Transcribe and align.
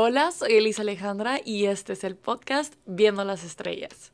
Hola, 0.00 0.30
soy 0.30 0.52
Elisa 0.52 0.82
Alejandra 0.82 1.40
y 1.44 1.64
este 1.64 1.94
es 1.94 2.04
el 2.04 2.14
podcast 2.14 2.76
Viendo 2.86 3.24
las 3.24 3.42
Estrellas. 3.42 4.12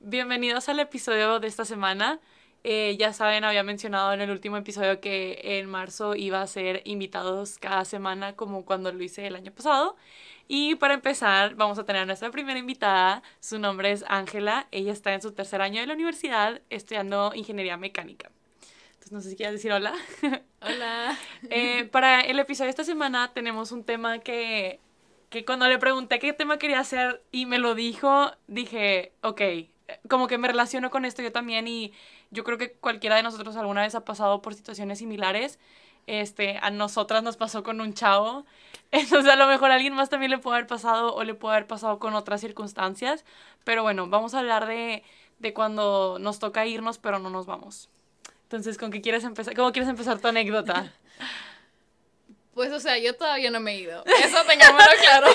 Bienvenidos 0.00 0.68
al 0.68 0.80
episodio 0.80 1.40
de 1.40 1.46
esta 1.48 1.64
semana. 1.64 2.20
Eh, 2.62 2.98
ya 2.98 3.14
saben, 3.14 3.42
había 3.42 3.62
mencionado 3.62 4.12
en 4.12 4.20
el 4.20 4.30
último 4.30 4.58
episodio 4.58 5.00
que 5.00 5.40
en 5.42 5.70
marzo 5.70 6.14
iba 6.14 6.42
a 6.42 6.46
ser 6.46 6.82
invitados 6.84 7.56
cada 7.56 7.86
semana 7.86 8.36
como 8.36 8.66
cuando 8.66 8.92
lo 8.92 9.02
hice 9.02 9.26
el 9.26 9.34
año 9.34 9.50
pasado. 9.50 9.96
Y 10.46 10.74
para 10.74 10.92
empezar, 10.92 11.54
vamos 11.54 11.78
a 11.78 11.86
tener 11.86 12.02
a 12.02 12.04
nuestra 12.04 12.30
primera 12.30 12.58
invitada. 12.58 13.22
Su 13.40 13.58
nombre 13.58 13.92
es 13.92 14.04
Ángela. 14.08 14.68
Ella 14.72 14.92
está 14.92 15.14
en 15.14 15.22
su 15.22 15.32
tercer 15.32 15.62
año 15.62 15.80
de 15.80 15.86
la 15.86 15.94
universidad 15.94 16.60
estudiando 16.68 17.32
ingeniería 17.34 17.78
mecánica. 17.78 18.30
No 19.10 19.20
sé 19.20 19.30
si 19.30 19.36
quieres 19.36 19.54
decir 19.54 19.72
hola. 19.72 19.92
Hola. 20.60 21.18
Eh, 21.50 21.84
para 21.86 22.20
el 22.20 22.38
episodio 22.38 22.66
de 22.66 22.70
esta 22.70 22.84
semana 22.84 23.32
tenemos 23.34 23.72
un 23.72 23.82
tema 23.82 24.20
que, 24.20 24.78
que 25.30 25.44
cuando 25.44 25.66
le 25.66 25.78
pregunté 25.78 26.20
qué 26.20 26.32
tema 26.32 26.58
quería 26.58 26.78
hacer 26.78 27.22
y 27.32 27.46
me 27.46 27.58
lo 27.58 27.74
dijo, 27.74 28.30
dije, 28.46 29.12
ok, 29.22 29.40
como 30.08 30.28
que 30.28 30.38
me 30.38 30.46
relaciono 30.46 30.90
con 30.90 31.04
esto 31.04 31.22
yo 31.22 31.32
también 31.32 31.66
y 31.66 31.92
yo 32.30 32.44
creo 32.44 32.56
que 32.56 32.72
cualquiera 32.72 33.16
de 33.16 33.24
nosotros 33.24 33.56
alguna 33.56 33.82
vez 33.82 33.96
ha 33.96 34.04
pasado 34.04 34.42
por 34.42 34.54
situaciones 34.54 34.98
similares. 34.98 35.58
Este, 36.06 36.58
a 36.62 36.70
nosotras 36.70 37.22
nos 37.22 37.36
pasó 37.36 37.64
con 37.64 37.80
un 37.80 37.94
chavo. 37.94 38.46
Entonces 38.92 39.32
a 39.32 39.36
lo 39.36 39.48
mejor 39.48 39.72
a 39.72 39.74
alguien 39.74 39.94
más 39.94 40.08
también 40.08 40.30
le 40.30 40.38
puede 40.38 40.58
haber 40.58 40.68
pasado 40.68 41.14
o 41.14 41.24
le 41.24 41.34
puede 41.34 41.56
haber 41.56 41.66
pasado 41.66 41.98
con 41.98 42.14
otras 42.14 42.40
circunstancias. 42.40 43.24
Pero 43.64 43.82
bueno, 43.82 44.08
vamos 44.08 44.34
a 44.34 44.38
hablar 44.38 44.66
de, 44.66 45.02
de 45.40 45.52
cuando 45.52 46.18
nos 46.20 46.38
toca 46.38 46.66
irnos 46.66 46.98
pero 46.98 47.18
no 47.18 47.30
nos 47.30 47.46
vamos. 47.46 47.90
Entonces, 48.50 48.78
¿con 48.78 48.90
qué 48.90 49.00
quieres 49.00 49.22
empezar? 49.22 49.54
¿Cómo 49.54 49.70
quieres 49.70 49.88
empezar 49.88 50.18
tu 50.20 50.26
anécdota? 50.26 50.92
Pues, 52.52 52.72
o 52.72 52.80
sea, 52.80 52.98
yo 52.98 53.14
todavía 53.14 53.50
no 53.50 53.60
me 53.60 53.72
he 53.72 53.78
ido. 53.78 54.04
Eso 54.04 54.38
tengámoslo 54.46 54.90
claro. 55.00 55.28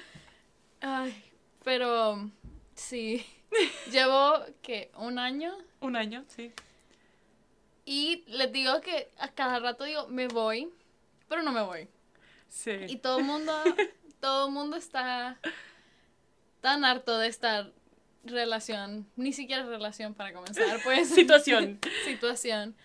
Ay, 0.80 1.24
pero 1.62 2.30
sí. 2.74 3.26
Llevo, 3.90 4.34
¿qué? 4.62 4.90
¿Un 4.94 5.18
año? 5.18 5.58
Un 5.80 5.96
año, 5.96 6.24
sí. 6.28 6.52
Y 7.84 8.24
les 8.28 8.50
digo 8.52 8.80
que 8.80 9.10
a 9.18 9.28
cada 9.28 9.58
rato 9.58 9.84
digo, 9.84 10.06
me 10.08 10.28
voy, 10.28 10.70
pero 11.28 11.42
no 11.42 11.50
me 11.52 11.60
voy. 11.60 11.88
Sí. 12.48 12.70
Y 12.86 12.96
todo 12.96 13.18
el 13.18 13.24
mundo, 13.24 13.52
todo 14.20 14.46
el 14.46 14.52
mundo 14.52 14.76
está 14.76 15.38
tan 16.60 16.84
harto 16.84 17.18
de 17.18 17.26
estar 17.26 17.72
relación, 18.28 19.06
ni 19.16 19.32
siquiera 19.32 19.64
relación 19.64 20.14
para 20.14 20.32
comenzar, 20.32 20.80
pues. 20.82 21.08
Situación. 21.14 21.78
situación. 22.04 22.76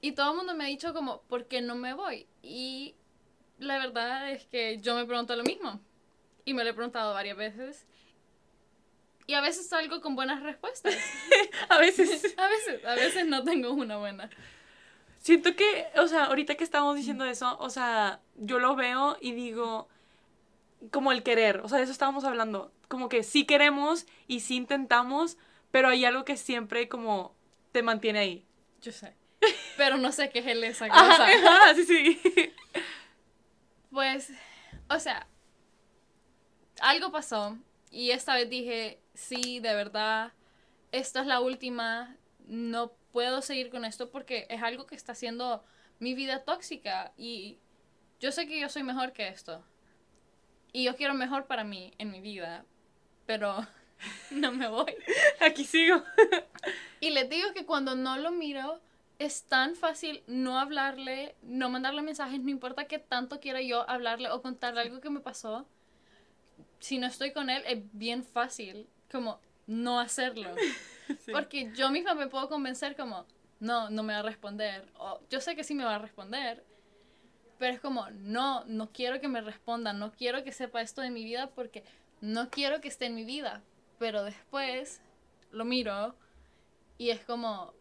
Y 0.00 0.12
todo 0.12 0.32
el 0.32 0.36
mundo 0.36 0.54
me 0.54 0.64
ha 0.64 0.66
dicho 0.68 0.92
como, 0.92 1.22
¿por 1.22 1.46
qué 1.46 1.62
no 1.62 1.74
me 1.76 1.94
voy? 1.94 2.26
Y 2.42 2.94
la 3.58 3.78
verdad 3.78 4.30
es 4.30 4.44
que 4.46 4.78
yo 4.80 4.94
me 4.94 5.06
pregunto 5.06 5.34
lo 5.36 5.44
mismo. 5.44 5.80
Y 6.44 6.52
me 6.52 6.62
lo 6.64 6.70
he 6.70 6.74
preguntado 6.74 7.14
varias 7.14 7.36
veces. 7.36 7.86
Y 9.26 9.34
a 9.34 9.40
veces 9.40 9.68
salgo 9.68 10.00
con 10.02 10.14
buenas 10.14 10.42
respuestas. 10.42 10.94
a 11.68 11.78
veces. 11.78 12.34
a 12.36 12.48
veces, 12.48 12.84
a 12.84 12.94
veces 12.94 13.26
no 13.26 13.42
tengo 13.44 13.72
una 13.72 13.96
buena. 13.96 14.28
Siento 15.18 15.56
que, 15.56 15.86
o 15.96 16.06
sea, 16.06 16.24
ahorita 16.26 16.56
que 16.56 16.64
estamos 16.64 16.96
diciendo 16.96 17.24
eso, 17.24 17.56
o 17.58 17.70
sea, 17.70 18.20
yo 18.36 18.58
lo 18.58 18.76
veo 18.76 19.16
y 19.22 19.32
digo, 19.32 19.88
como 20.90 21.12
el 21.12 21.22
querer, 21.22 21.60
o 21.60 21.68
sea, 21.68 21.78
de 21.78 21.84
eso 21.84 21.92
estábamos 21.92 22.24
hablando, 22.24 22.72
como 22.88 23.08
que 23.08 23.22
sí 23.22 23.44
queremos 23.46 24.06
y 24.26 24.40
sí 24.40 24.56
intentamos, 24.56 25.36
pero 25.70 25.88
hay 25.88 26.04
algo 26.04 26.24
que 26.24 26.36
siempre 26.36 26.88
como 26.88 27.34
te 27.72 27.82
mantiene 27.82 28.18
ahí. 28.20 28.46
Yo 28.80 28.92
sé. 28.92 29.16
Pero 29.76 29.96
no 29.98 30.12
sé 30.12 30.30
qué 30.30 30.40
es 30.40 30.46
el 30.46 30.62
esa 30.64 30.88
cosa. 30.90 31.26
Ajá, 31.26 31.74
sí, 31.74 31.84
sí. 31.84 32.52
Pues, 33.90 34.32
o 34.88 34.98
sea, 34.98 35.26
algo 36.80 37.10
pasó 37.10 37.56
y 37.90 38.10
esta 38.10 38.34
vez 38.34 38.48
dije, 38.50 39.00
sí, 39.14 39.60
de 39.60 39.74
verdad, 39.74 40.32
esta 40.92 41.20
es 41.20 41.26
la 41.26 41.40
última, 41.40 42.16
no 42.46 42.92
puedo 43.12 43.42
seguir 43.42 43.70
con 43.70 43.84
esto 43.84 44.10
porque 44.10 44.46
es 44.50 44.62
algo 44.62 44.86
que 44.86 44.96
está 44.96 45.12
haciendo 45.12 45.64
mi 46.00 46.14
vida 46.14 46.44
tóxica 46.44 47.12
y 47.16 47.58
yo 48.20 48.32
sé 48.32 48.46
que 48.46 48.58
yo 48.58 48.68
soy 48.68 48.82
mejor 48.82 49.12
que 49.12 49.28
esto. 49.28 49.64
Y 50.74 50.82
yo 50.82 50.96
quiero 50.96 51.14
mejor 51.14 51.46
para 51.46 51.62
mí 51.62 51.94
en 51.98 52.10
mi 52.10 52.20
vida, 52.20 52.64
pero 53.26 53.64
no 54.32 54.50
me 54.50 54.66
voy. 54.66 54.92
Aquí 55.40 55.64
sigo. 55.64 56.02
Y 56.98 57.10
les 57.10 57.30
digo 57.30 57.52
que 57.54 57.64
cuando 57.64 57.94
no 57.94 58.18
lo 58.18 58.32
miro, 58.32 58.80
es 59.20 59.44
tan 59.44 59.76
fácil 59.76 60.24
no 60.26 60.58
hablarle, 60.58 61.36
no 61.42 61.70
mandarle 61.70 62.02
mensajes, 62.02 62.40
no 62.40 62.50
importa 62.50 62.86
qué 62.86 62.98
tanto 62.98 63.38
quiera 63.38 63.62
yo 63.62 63.88
hablarle 63.88 64.32
o 64.32 64.42
contarle 64.42 64.80
algo 64.80 65.00
que 65.00 65.10
me 65.10 65.20
pasó. 65.20 65.64
Si 66.80 66.98
no 66.98 67.06
estoy 67.06 67.32
con 67.32 67.50
él, 67.50 67.62
es 67.66 67.78
bien 67.92 68.24
fácil 68.24 68.88
como 69.10 69.40
no 69.66 70.00
hacerlo. 70.00 70.50
Sí. 71.18 71.32
Porque 71.32 71.70
yo 71.74 71.90
misma 71.90 72.14
me 72.14 72.28
puedo 72.28 72.48
convencer 72.48 72.96
como, 72.96 73.26
no, 73.60 73.90
no 73.90 74.02
me 74.02 74.14
va 74.14 74.20
a 74.20 74.22
responder. 74.22 74.90
O 74.94 75.20
yo 75.28 75.38
sé 75.38 75.54
que 75.54 75.62
sí 75.62 75.74
me 75.74 75.84
va 75.84 75.96
a 75.96 75.98
responder. 75.98 76.64
Pero 77.58 77.72
es 77.74 77.80
como, 77.80 78.08
no, 78.10 78.64
no 78.66 78.90
quiero 78.92 79.20
que 79.20 79.28
me 79.28 79.40
responda, 79.40 79.92
no 79.92 80.12
quiero 80.12 80.42
que 80.44 80.52
sepa 80.52 80.80
esto 80.82 81.00
de 81.00 81.10
mi 81.10 81.24
vida 81.24 81.50
porque 81.50 81.84
no 82.20 82.50
quiero 82.50 82.80
que 82.80 82.88
esté 82.88 83.06
en 83.06 83.14
mi 83.14 83.24
vida. 83.24 83.62
Pero 83.98 84.24
después 84.24 85.00
lo 85.52 85.64
miro 85.64 86.16
y 86.98 87.10
es 87.10 87.24
como, 87.24 87.72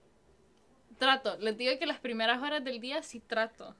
trato. 0.99 1.37
Les 1.39 1.57
digo 1.57 1.77
que 1.79 1.85
las 1.87 1.99
primeras 1.99 2.41
horas 2.41 2.63
del 2.63 2.79
día 2.79 3.01
sí 3.03 3.19
trato. 3.19 3.75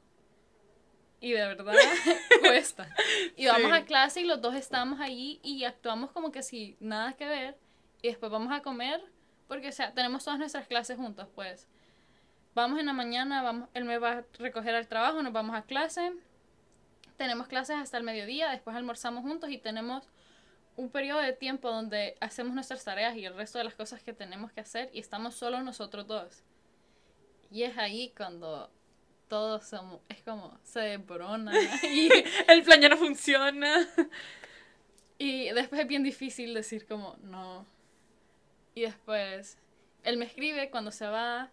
Y 1.20 1.32
de 1.32 1.46
verdad 1.48 1.74
cuesta. 2.42 2.90
Y 3.38 3.46
vamos 3.46 3.72
Sí. 3.72 3.78
a 3.78 3.86
clase 3.86 4.22
y 4.22 4.26
los 4.26 4.42
dos 4.42 4.56
estamos 4.56 5.00
allí 5.00 5.40
y 5.44 5.64
actuamos 5.64 6.12
como 6.12 6.32
que 6.32 6.44
si 6.44 6.76
nada 6.80 7.14
que 7.14 7.26
ver. 7.26 7.58
Y 8.02 8.08
después 8.09 8.32
vamos 8.32 8.52
a 8.52 8.62
comer 8.62 9.02
porque, 9.48 9.70
o 9.70 9.72
sea, 9.72 9.94
tenemos 9.94 10.24
todas 10.26 10.40
nuestras 10.40 10.68
clases 10.68 10.98
juntos, 10.98 11.28
pues. 11.36 11.68
Vamos 12.56 12.80
en 12.80 12.86
la 12.86 12.94
mañana, 12.94 13.41
vamos, 13.41 13.69
él 13.74 13.86
me 13.86 13.97
va 13.97 14.12
a 14.12 14.24
recoger 14.38 14.75
al 14.75 14.88
trabajo, 14.88 15.24
nos 15.24 15.34
vamos 15.34 15.56
a 15.56 15.64
clase. 15.64 16.14
Tenemos 17.18 17.47
clases 17.47 17.78
hasta 17.78 17.97
el 17.97 18.03
mediodía, 18.03 18.50
después 18.50 18.75
almorzamos 18.75 19.24
juntos 19.24 19.50
y 19.50 19.58
tenemos 19.58 20.08
un 20.75 20.90
periodo 20.90 21.19
de 21.19 21.34
tiempo 21.34 21.69
donde 21.72 22.16
hacemos 22.19 22.53
nuestras 22.53 22.84
tareas 22.84 23.16
y 23.16 23.25
el 23.25 23.36
resto 23.36 23.58
de 23.58 23.64
las 23.64 23.75
cosas 23.75 24.03
que 24.03 24.14
tenemos 24.14 24.52
que 24.52 24.62
hacer 24.62 24.90
y 24.94 25.00
estamos 25.00 25.36
solo 25.36 25.62
nosotros 25.62 26.06
dos. 26.08 26.44
Y 27.52 27.64
es 27.64 27.78
ahí 27.78 28.14
cuando 28.16 28.70
todo 29.28 29.62
somos, 29.62 30.02
es 30.09 30.22
como 30.22 30.59
se 30.64 30.80
desborona 30.80 31.53
y, 31.84 32.09
El 32.47 32.64
plan 32.64 32.81
ya 32.81 32.90
no 32.90 32.97
funciona. 32.97 33.88
y 35.18 35.50
después 35.50 35.81
es 35.81 35.88
bien 35.88 36.03
difícil 36.03 36.53
decir 36.53 36.85
como 36.85 37.16
no. 37.24 37.66
Y 38.75 38.81
después 38.81 39.58
él 40.03 40.18
me 40.18 40.25
escribe 40.25 40.70
cuando 40.70 40.91
se 40.91 41.08
va 41.08 41.52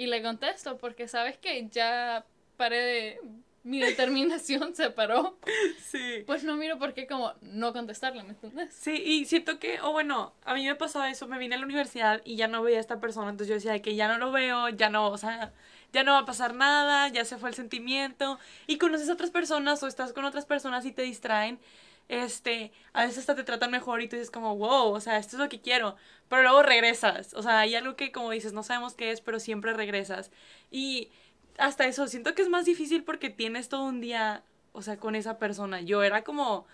y 0.00 0.06
le 0.06 0.22
contesto 0.22 0.78
porque 0.78 1.08
sabes 1.08 1.36
que 1.36 1.68
ya 1.68 2.24
paré 2.56 2.78
de 2.78 3.20
mi 3.64 3.80
determinación 3.80 4.74
se 4.74 4.88
paró. 4.88 5.36
Sí. 5.84 6.24
Pues 6.26 6.42
no 6.42 6.56
miro 6.56 6.78
por 6.78 6.94
qué 6.94 7.06
como 7.06 7.34
no 7.42 7.74
contestarle, 7.74 8.22
¿me 8.22 8.30
entiendes? 8.30 8.72
Sí, 8.72 8.92
y 8.92 9.26
siento 9.26 9.58
que, 9.58 9.78
o 9.82 9.92
bueno, 9.92 10.32
a 10.46 10.54
mí 10.54 10.64
me 10.64 10.74
pasaba 10.74 11.10
eso, 11.10 11.28
me 11.28 11.36
vine 11.36 11.56
a 11.56 11.58
la 11.58 11.66
universidad 11.66 12.22
y 12.24 12.36
ya 12.36 12.48
no 12.48 12.62
veía 12.62 12.78
a 12.78 12.80
esta 12.80 12.98
persona, 12.98 13.28
entonces 13.28 13.48
yo 13.48 13.54
decía 13.56 13.72
de 13.72 13.82
que 13.82 13.94
ya 13.94 14.08
no 14.08 14.16
lo 14.16 14.32
veo, 14.32 14.70
ya 14.70 14.88
no, 14.88 15.10
o 15.10 15.18
sea, 15.18 15.52
ya 15.92 16.02
no 16.02 16.12
va 16.12 16.20
a 16.20 16.24
pasar 16.24 16.54
nada, 16.54 17.08
ya 17.08 17.26
se 17.26 17.36
fue 17.36 17.50
el 17.50 17.54
sentimiento, 17.54 18.38
y 18.66 18.78
conoces 18.78 19.10
a 19.10 19.12
otras 19.12 19.30
personas 19.30 19.82
o 19.82 19.86
estás 19.86 20.14
con 20.14 20.24
otras 20.24 20.46
personas 20.46 20.86
y 20.86 20.92
te 20.92 21.02
distraen, 21.02 21.58
este, 22.10 22.72
a 22.92 23.04
veces 23.04 23.18
hasta 23.18 23.36
te 23.36 23.44
tratan 23.44 23.70
mejor 23.70 24.02
y 24.02 24.08
tú 24.08 24.16
dices 24.16 24.32
como, 24.32 24.56
wow, 24.56 24.92
o 24.92 25.00
sea, 25.00 25.16
esto 25.16 25.36
es 25.36 25.40
lo 25.40 25.48
que 25.48 25.60
quiero, 25.60 25.94
pero 26.28 26.42
luego 26.42 26.62
regresas, 26.64 27.34
o 27.34 27.42
sea, 27.42 27.60
hay 27.60 27.76
algo 27.76 27.94
que 27.94 28.10
como 28.10 28.32
dices, 28.32 28.52
no 28.52 28.64
sabemos 28.64 28.94
qué 28.94 29.12
es, 29.12 29.20
pero 29.20 29.38
siempre 29.38 29.72
regresas, 29.72 30.32
y 30.72 31.10
hasta 31.56 31.86
eso, 31.86 32.08
siento 32.08 32.34
que 32.34 32.42
es 32.42 32.48
más 32.48 32.64
difícil 32.64 33.04
porque 33.04 33.30
tienes 33.30 33.68
todo 33.68 33.84
un 33.84 34.00
día, 34.00 34.42
o 34.72 34.82
sea, 34.82 34.96
con 34.96 35.14
esa 35.14 35.38
persona, 35.38 35.82
yo 35.82 36.02
era 36.02 36.24
como 36.24 36.66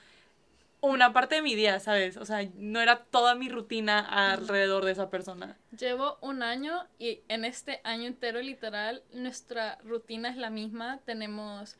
una 0.81 1.13
parte 1.13 1.35
de 1.35 1.43
mi 1.43 1.55
día, 1.55 1.81
¿sabes? 1.81 2.17
O 2.17 2.25
sea, 2.25 2.49
no 2.55 2.81
era 2.81 3.05
toda 3.05 3.35
mi 3.35 3.51
rutina 3.51 3.99
alrededor 4.01 4.85
de 4.85 4.93
esa 4.93 5.11
persona. 5.11 5.59
Llevo 5.77 6.17
un 6.21 6.43
año 6.43 6.87
y 6.99 7.21
en 7.29 7.45
este 7.45 7.81
año 7.83 8.07
entero 8.07 8.41
literal 8.41 9.03
nuestra 9.13 9.79
rutina 9.83 10.29
es 10.29 10.37
la 10.37 10.51
misma. 10.51 11.01
Tenemos 11.05 11.77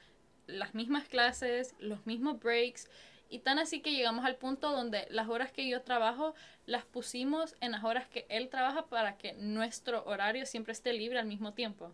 las 0.47 0.75
mismas 0.75 1.07
clases, 1.09 1.75
los 1.79 2.05
mismos 2.07 2.41
breaks 2.41 2.89
y 3.29 3.41
tan 3.41 3.59
así 3.59 3.81
que 3.81 3.93
llegamos 3.93 4.25
al 4.25 4.37
punto 4.37 4.71
donde 4.71 5.07
las 5.11 5.29
horas 5.29 5.51
que 5.53 5.69
yo 5.69 5.83
trabajo 5.83 6.35
las 6.67 6.85
pusimos 6.85 7.55
en 7.61 7.73
las 7.73 7.85
horas 7.85 8.07
que 8.09 8.27
él 8.29 8.49
trabaja 8.49 8.87
para 8.87 9.17
que 9.19 9.33
nuestro 9.35 10.05
horario 10.05 10.47
siempre 10.47 10.73
esté 10.73 10.93
libre 10.93 11.19
al 11.19 11.27
mismo 11.27 11.53
tiempo. 11.53 11.93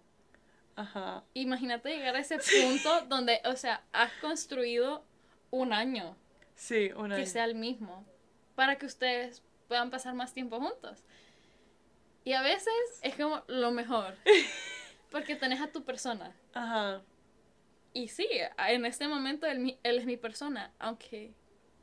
Ajá. 0.77 1.23
Imagínate 1.35 1.91
llegar 1.91 2.17
a 2.17 2.21
ese 2.21 2.39
punto 2.39 3.01
donde, 3.09 3.41
o 3.45 3.57
sea, 3.57 3.83
has 3.93 4.13
construido 4.21 5.05
un 5.51 5.73
año 5.73 6.17
Sí, 6.55 6.91
una 6.97 7.17
que 7.17 7.23
vez. 7.23 7.33
sea 7.33 7.45
el 7.45 7.55
mismo 7.55 8.05
para 8.55 8.77
que 8.77 8.87
ustedes 8.87 9.43
puedan 9.69 9.91
pasar 9.91 10.15
más 10.15 10.33
tiempo 10.35 10.59
juntos. 10.61 11.03
Y 12.25 12.35
a 12.35 12.43
veces 12.43 12.73
es 13.03 13.17
como 13.17 13.43
lo 13.49 13.71
mejor, 13.73 14.17
porque 15.11 15.35
tenés 15.35 15.61
a 15.61 15.67
tu 15.73 15.83
persona. 15.83 16.33
Ajá. 16.55 17.03
Y 17.93 18.09
sí, 18.09 18.27
en 18.69 18.85
este 18.87 19.09
momento 19.09 19.47
él, 19.47 19.79
él 19.83 19.99
es 19.99 20.07
mi 20.07 20.17
persona, 20.17 20.73
aunque 20.79 21.33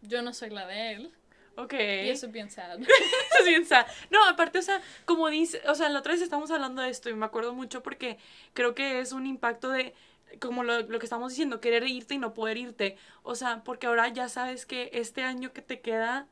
yo 0.01 0.21
no 0.21 0.33
soy 0.33 0.50
la 0.50 0.65
de 0.65 0.94
él. 0.94 1.11
Ok. 1.56 1.73
Y 1.73 2.09
eso 2.09 2.27
es 2.27 2.31
bien 2.31 2.50
sad. 2.50 2.79
Eso 2.79 2.89
es 3.39 3.45
bien 3.45 3.65
sad. 3.65 3.85
No, 4.09 4.23
aparte, 4.25 4.59
o 4.59 4.61
sea, 4.61 4.81
como 5.06 5.29
dice, 5.29 5.61
o 5.67 5.75
sea, 5.75 5.89
la 5.89 6.00
otra 6.00 6.13
vez 6.13 6.21
estamos 6.21 6.50
hablando 6.51 6.81
de 6.81 6.89
esto 6.89 7.09
y 7.09 7.13
me 7.13 7.25
acuerdo 7.25 7.53
mucho 7.53 7.83
porque 7.83 8.17
creo 8.53 8.73
que 8.75 9.00
es 9.00 9.11
un 9.11 9.27
impacto 9.27 9.69
de, 9.69 9.94
como 10.39 10.63
lo, 10.63 10.81
lo 10.81 11.00
que 11.00 11.06
estamos 11.06 11.31
diciendo, 11.33 11.59
querer 11.59 11.85
irte 11.88 12.13
y 12.15 12.17
no 12.17 12.33
poder 12.33 12.57
irte. 12.57 12.97
O 13.23 13.35
sea, 13.35 13.63
porque 13.63 13.88
ahora 13.88 14.07
ya 14.07 14.29
sabes 14.29 14.65
que 14.65 14.89
este 14.94 15.23
año 15.23 15.51
que 15.51 15.61
te 15.61 15.81
queda 15.81 16.27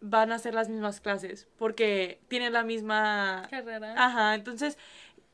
van 0.00 0.30
a 0.30 0.38
ser 0.38 0.54
las 0.54 0.68
mismas 0.68 1.00
clases 1.00 1.48
porque 1.58 2.20
tienen 2.28 2.52
la 2.52 2.62
misma... 2.62 3.46
Carrera. 3.50 3.94
Ajá, 3.96 4.34
entonces 4.34 4.78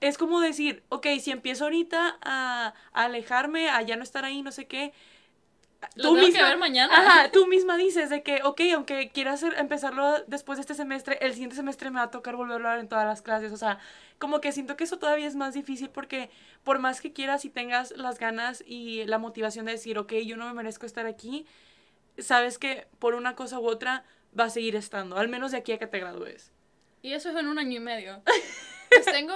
es 0.02 0.18
como 0.18 0.40
decir, 0.40 0.82
ok, 0.88 1.06
si 1.20 1.30
empiezo 1.30 1.64
ahorita 1.64 2.18
a, 2.20 2.74
a 2.92 3.04
alejarme, 3.04 3.70
a 3.70 3.82
ya 3.82 3.96
no 3.96 4.02
estar 4.02 4.24
ahí, 4.24 4.42
no 4.42 4.52
sé 4.52 4.66
qué. 4.66 4.92
Lo 5.94 6.14
tengo 6.14 6.32
que 6.32 6.42
ver 6.42 6.58
mañana. 6.58 6.92
Ajá, 6.94 7.30
tú 7.32 7.46
misma 7.46 7.76
dices 7.76 8.10
de 8.10 8.22
que, 8.22 8.40
ok, 8.42 8.60
aunque 8.74 9.10
quiera 9.10 9.32
hacer, 9.32 9.54
empezarlo 9.58 10.22
después 10.26 10.56
de 10.58 10.62
este 10.62 10.74
semestre, 10.74 11.18
el 11.20 11.32
siguiente 11.32 11.56
semestre 11.56 11.90
me 11.90 11.98
va 11.98 12.06
a 12.06 12.10
tocar 12.10 12.36
volverlo 12.36 12.68
a 12.68 12.72
ver 12.72 12.80
en 12.80 12.88
todas 12.88 13.06
las 13.06 13.22
clases. 13.22 13.52
O 13.52 13.56
sea, 13.56 13.78
como 14.18 14.40
que 14.40 14.52
siento 14.52 14.76
que 14.76 14.84
eso 14.84 14.98
todavía 14.98 15.26
es 15.26 15.36
más 15.36 15.54
difícil 15.54 15.88
porque 15.90 16.30
por 16.64 16.78
más 16.78 17.00
que 17.00 17.12
quieras 17.12 17.44
y 17.44 17.50
tengas 17.50 17.96
las 17.96 18.18
ganas 18.18 18.62
y 18.66 19.04
la 19.04 19.18
motivación 19.18 19.66
de 19.66 19.72
decir, 19.72 19.98
ok, 19.98 20.14
yo 20.26 20.36
no 20.36 20.46
me 20.46 20.54
merezco 20.54 20.84
estar 20.84 21.06
aquí, 21.06 21.46
sabes 22.18 22.58
que 22.58 22.86
por 22.98 23.14
una 23.14 23.34
cosa 23.34 23.58
u 23.58 23.66
otra 23.66 24.04
va 24.38 24.44
a 24.44 24.50
seguir 24.50 24.76
estando, 24.76 25.16
al 25.16 25.28
menos 25.28 25.52
de 25.52 25.58
aquí 25.58 25.72
a 25.72 25.78
que 25.78 25.86
te 25.86 26.00
gradúes. 26.00 26.52
Y 27.02 27.12
eso 27.12 27.30
es 27.30 27.36
en 27.36 27.46
un 27.48 27.58
año 27.58 27.76
y 27.76 27.80
medio. 27.80 28.22
Pues 28.92 29.06
tengo 29.06 29.34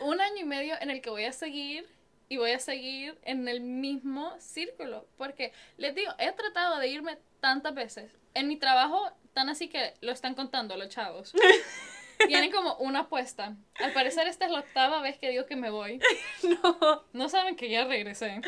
un 0.00 0.20
año 0.20 0.38
y 0.40 0.44
medio 0.44 0.74
en 0.80 0.90
el 0.90 1.00
que 1.00 1.10
voy 1.10 1.24
a 1.24 1.32
seguir 1.32 1.88
y 2.28 2.38
voy 2.38 2.52
a 2.52 2.58
seguir 2.58 3.18
en 3.24 3.46
el 3.48 3.60
mismo 3.60 4.34
círculo. 4.38 5.06
Porque 5.18 5.52
les 5.76 5.94
digo, 5.94 6.12
he 6.18 6.32
tratado 6.32 6.78
de 6.78 6.88
irme 6.88 7.18
tantas 7.40 7.74
veces. 7.74 8.10
En 8.34 8.48
mi 8.48 8.56
trabajo, 8.56 9.10
tan 9.34 9.48
así 9.48 9.68
que 9.68 9.94
lo 10.00 10.12
están 10.12 10.34
contando 10.34 10.76
los 10.76 10.88
chavos. 10.88 11.32
Tienen 12.26 12.50
como 12.50 12.76
una 12.76 13.00
apuesta. 13.00 13.56
Al 13.74 13.92
parecer 13.92 14.28
esta 14.28 14.46
es 14.46 14.50
la 14.52 14.60
octava 14.60 15.00
vez 15.02 15.18
que 15.18 15.30
digo 15.30 15.46
que 15.46 15.56
me 15.56 15.70
voy. 15.70 16.00
No. 16.62 17.04
No 17.12 17.28
saben 17.28 17.56
que 17.56 17.68
ya 17.68 17.84
regresé. 17.84 18.40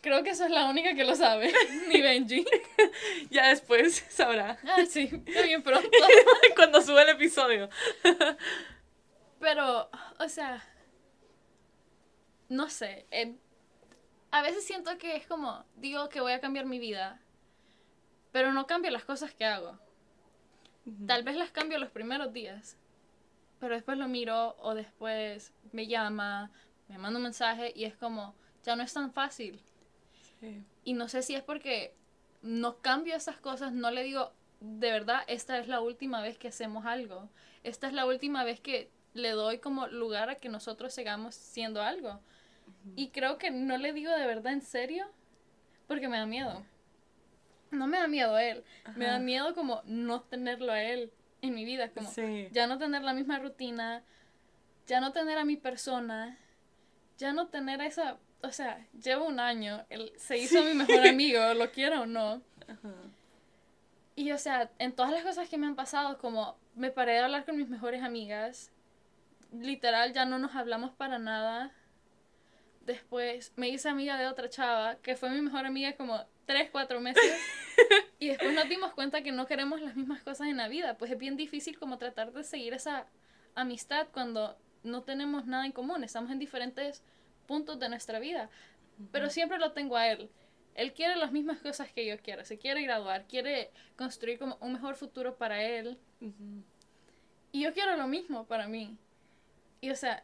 Creo 0.00 0.22
que 0.22 0.30
esa 0.30 0.46
es 0.46 0.50
la 0.50 0.66
única 0.66 0.94
que 0.94 1.04
lo 1.04 1.16
sabe. 1.16 1.52
Ni 1.88 2.00
Benji. 2.00 2.44
Ya 3.30 3.48
después 3.48 4.04
sabrá. 4.08 4.58
Ah, 4.64 4.84
sí, 4.88 5.08
qué 5.26 5.42
bien 5.42 5.62
pronto. 5.62 5.90
Cuando 6.54 6.80
sube 6.80 7.02
el 7.02 7.10
episodio. 7.10 7.68
Pero, 9.40 9.88
o 10.18 10.28
sea, 10.28 10.62
no 12.48 12.68
sé. 12.68 13.06
eh, 13.10 13.36
a 14.30 14.42
veces 14.42 14.64
siento 14.64 14.98
que 14.98 15.16
es 15.16 15.26
como, 15.26 15.64
digo 15.76 16.08
que 16.08 16.20
voy 16.20 16.32
a 16.32 16.40
cambiar 16.40 16.66
mi 16.66 16.78
vida, 16.78 17.20
pero 18.32 18.52
no 18.52 18.66
cambio 18.66 18.90
las 18.90 19.04
cosas 19.04 19.34
que 19.34 19.44
hago. 19.44 19.78
Tal 21.06 21.22
vez 21.22 21.36
las 21.36 21.50
cambio 21.50 21.78
los 21.78 21.90
primeros 21.90 22.32
días, 22.32 22.76
pero 23.58 23.74
después 23.74 23.98
lo 23.98 24.08
miro 24.08 24.56
o 24.58 24.74
después 24.74 25.52
me 25.72 25.86
llama, 25.86 26.50
me 26.88 26.98
manda 26.98 27.18
un 27.18 27.24
mensaje 27.24 27.72
y 27.74 27.84
es 27.84 27.96
como, 27.96 28.34
ya 28.64 28.76
no 28.76 28.82
es 28.82 28.92
tan 28.92 29.12
fácil. 29.12 29.62
Sí. 30.40 30.62
Y 30.84 30.94
no 30.94 31.08
sé 31.08 31.22
si 31.22 31.34
es 31.34 31.42
porque 31.42 31.94
no 32.42 32.78
cambio 32.78 33.14
esas 33.16 33.38
cosas, 33.38 33.72
no 33.72 33.90
le 33.90 34.02
digo, 34.02 34.32
de 34.60 34.90
verdad, 34.90 35.22
esta 35.26 35.58
es 35.58 35.68
la 35.68 35.80
última 35.80 36.20
vez 36.20 36.38
que 36.38 36.48
hacemos 36.48 36.86
algo. 36.86 37.28
Esta 37.62 37.86
es 37.86 37.92
la 37.92 38.06
última 38.06 38.44
vez 38.44 38.60
que 38.60 38.90
le 39.18 39.30
doy 39.30 39.58
como 39.58 39.86
lugar 39.88 40.30
a 40.30 40.36
que 40.36 40.48
nosotros 40.48 40.94
sigamos 40.94 41.34
siendo 41.34 41.82
algo. 41.82 42.20
Y 42.96 43.08
creo 43.10 43.38
que 43.38 43.50
no 43.50 43.76
le 43.76 43.92
digo 43.92 44.10
de 44.12 44.26
verdad 44.26 44.52
en 44.52 44.62
serio 44.62 45.06
porque 45.86 46.08
me 46.08 46.18
da 46.18 46.26
miedo. 46.26 46.64
No 47.70 47.86
me 47.86 47.98
da 47.98 48.08
miedo 48.08 48.34
a 48.34 48.42
él, 48.42 48.64
me 48.96 49.04
da 49.06 49.18
miedo 49.18 49.54
como 49.54 49.82
no 49.84 50.22
tenerlo 50.22 50.72
a 50.72 50.82
él 50.82 51.10
en 51.42 51.54
mi 51.54 51.64
vida, 51.66 51.90
como 51.90 52.10
Sí. 52.10 52.48
ya 52.50 52.66
no 52.66 52.78
tener 52.78 53.02
la 53.02 53.12
misma 53.12 53.38
rutina, 53.38 54.02
ya 54.86 55.00
no 55.00 55.12
tener 55.12 55.36
a 55.38 55.44
mi 55.44 55.56
persona, 55.56 56.38
ya 57.18 57.32
no 57.34 57.48
tener 57.48 57.80
esa, 57.82 58.16
o 58.42 58.50
sea, 58.50 58.86
llevo 59.02 59.26
un 59.26 59.38
año, 59.38 59.84
él 59.90 60.12
se 60.16 60.38
hizo 60.38 60.62
mi 60.64 60.72
mejor 60.74 61.06
amigo, 61.06 61.40
lo 61.54 61.70
quiero 61.70 62.02
o 62.02 62.06
no. 62.06 62.40
Ajá. 62.66 62.94
Y 64.16 64.32
o 64.32 64.38
sea, 64.38 64.70
en 64.78 64.92
todas 64.92 65.12
las 65.12 65.22
cosas 65.22 65.48
que 65.48 65.58
me 65.58 65.66
han 65.66 65.76
pasado, 65.76 66.18
como 66.18 66.56
me 66.74 66.90
paré 66.90 67.12
de 67.12 67.18
hablar 67.20 67.44
con 67.44 67.56
mis 67.56 67.68
mejores 67.68 68.02
amigas, 68.02 68.72
literal 69.52 70.12
ya 70.12 70.24
no 70.24 70.38
nos 70.38 70.54
hablamos 70.54 70.92
para 70.92 71.18
nada. 71.18 71.72
Después 72.82 73.52
me 73.56 73.68
hice 73.68 73.88
amiga 73.88 74.18
de 74.18 74.26
otra 74.26 74.48
chava, 74.48 74.96
que 74.96 75.16
fue 75.16 75.30
mi 75.30 75.40
mejor 75.42 75.66
amiga 75.66 75.94
como 75.94 76.24
3, 76.46 76.70
4 76.70 77.00
meses. 77.00 77.22
y 78.18 78.28
después 78.28 78.54
nos 78.54 78.68
dimos 78.68 78.94
cuenta 78.94 79.22
que 79.22 79.32
no 79.32 79.46
queremos 79.46 79.80
las 79.80 79.94
mismas 79.94 80.22
cosas 80.22 80.48
en 80.48 80.56
la 80.56 80.68
vida. 80.68 80.96
Pues 80.96 81.10
es 81.10 81.18
bien 81.18 81.36
difícil 81.36 81.78
como 81.78 81.98
tratar 81.98 82.32
de 82.32 82.44
seguir 82.44 82.72
esa 82.72 83.06
amistad 83.54 84.08
cuando 84.12 84.56
no 84.82 85.02
tenemos 85.02 85.46
nada 85.46 85.66
en 85.66 85.72
común. 85.72 86.02
Estamos 86.04 86.30
en 86.30 86.38
diferentes 86.38 87.02
puntos 87.46 87.78
de 87.78 87.88
nuestra 87.88 88.18
vida. 88.18 88.48
Pero 89.12 89.30
siempre 89.30 89.58
lo 89.58 89.72
tengo 89.72 89.96
a 89.96 90.08
él. 90.08 90.30
Él 90.74 90.92
quiere 90.92 91.16
las 91.16 91.32
mismas 91.32 91.58
cosas 91.58 91.90
que 91.92 92.06
yo 92.06 92.16
quiero. 92.18 92.44
Se 92.44 92.58
quiere 92.58 92.82
graduar, 92.82 93.26
quiere 93.26 93.70
construir 93.96 94.38
como 94.38 94.56
un 94.60 94.72
mejor 94.72 94.94
futuro 94.94 95.36
para 95.36 95.62
él. 95.62 95.98
Y 97.52 97.62
yo 97.62 97.72
quiero 97.72 97.96
lo 97.96 98.06
mismo 98.06 98.46
para 98.46 98.68
mí. 98.68 98.96
Y 99.80 99.90
o 99.90 99.96
sea, 99.96 100.22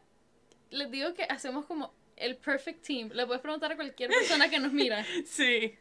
les 0.69 0.91
digo 0.91 1.13
que 1.13 1.23
hacemos 1.23 1.65
como 1.65 1.93
el 2.15 2.37
perfect 2.37 2.85
team. 2.85 3.09
Le 3.13 3.25
puedes 3.25 3.41
preguntar 3.41 3.71
a 3.71 3.75
cualquier 3.75 4.09
persona 4.09 4.49
que 4.49 4.59
nos 4.59 4.71
mira. 4.71 5.05
Sí. 5.25 5.77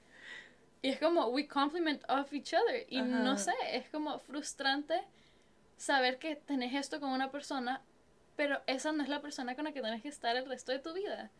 Y 0.82 0.91
es 0.91 0.99
como, 0.99 1.29
we 1.29 1.49
complement 1.49 2.03
of 2.11 2.31
each 2.35 2.53
other. 2.53 2.87
Y 2.91 2.99
Ajá. 2.99 3.06
no 3.06 3.38
sé, 3.38 3.55
es 3.73 3.88
como 3.88 4.19
frustrante 4.19 5.00
saber 5.79 6.19
que 6.19 6.37
tenés 6.37 6.75
esto 6.75 7.00
con 7.00 7.11
una 7.11 7.31
persona, 7.31 7.81
pero 8.37 8.61
esa 8.67 8.93
no 8.93 9.03
es 9.03 9.09
la 9.09 9.23
persona 9.23 9.55
con 9.55 9.65
la 9.65 9.73
que 9.73 9.81
tenés 9.81 10.03
que 10.03 10.09
estar 10.09 10.37
el 10.37 10.47
resto 10.47 10.73
de 10.73 10.81
tu 10.81 10.93
vida. 10.93 11.31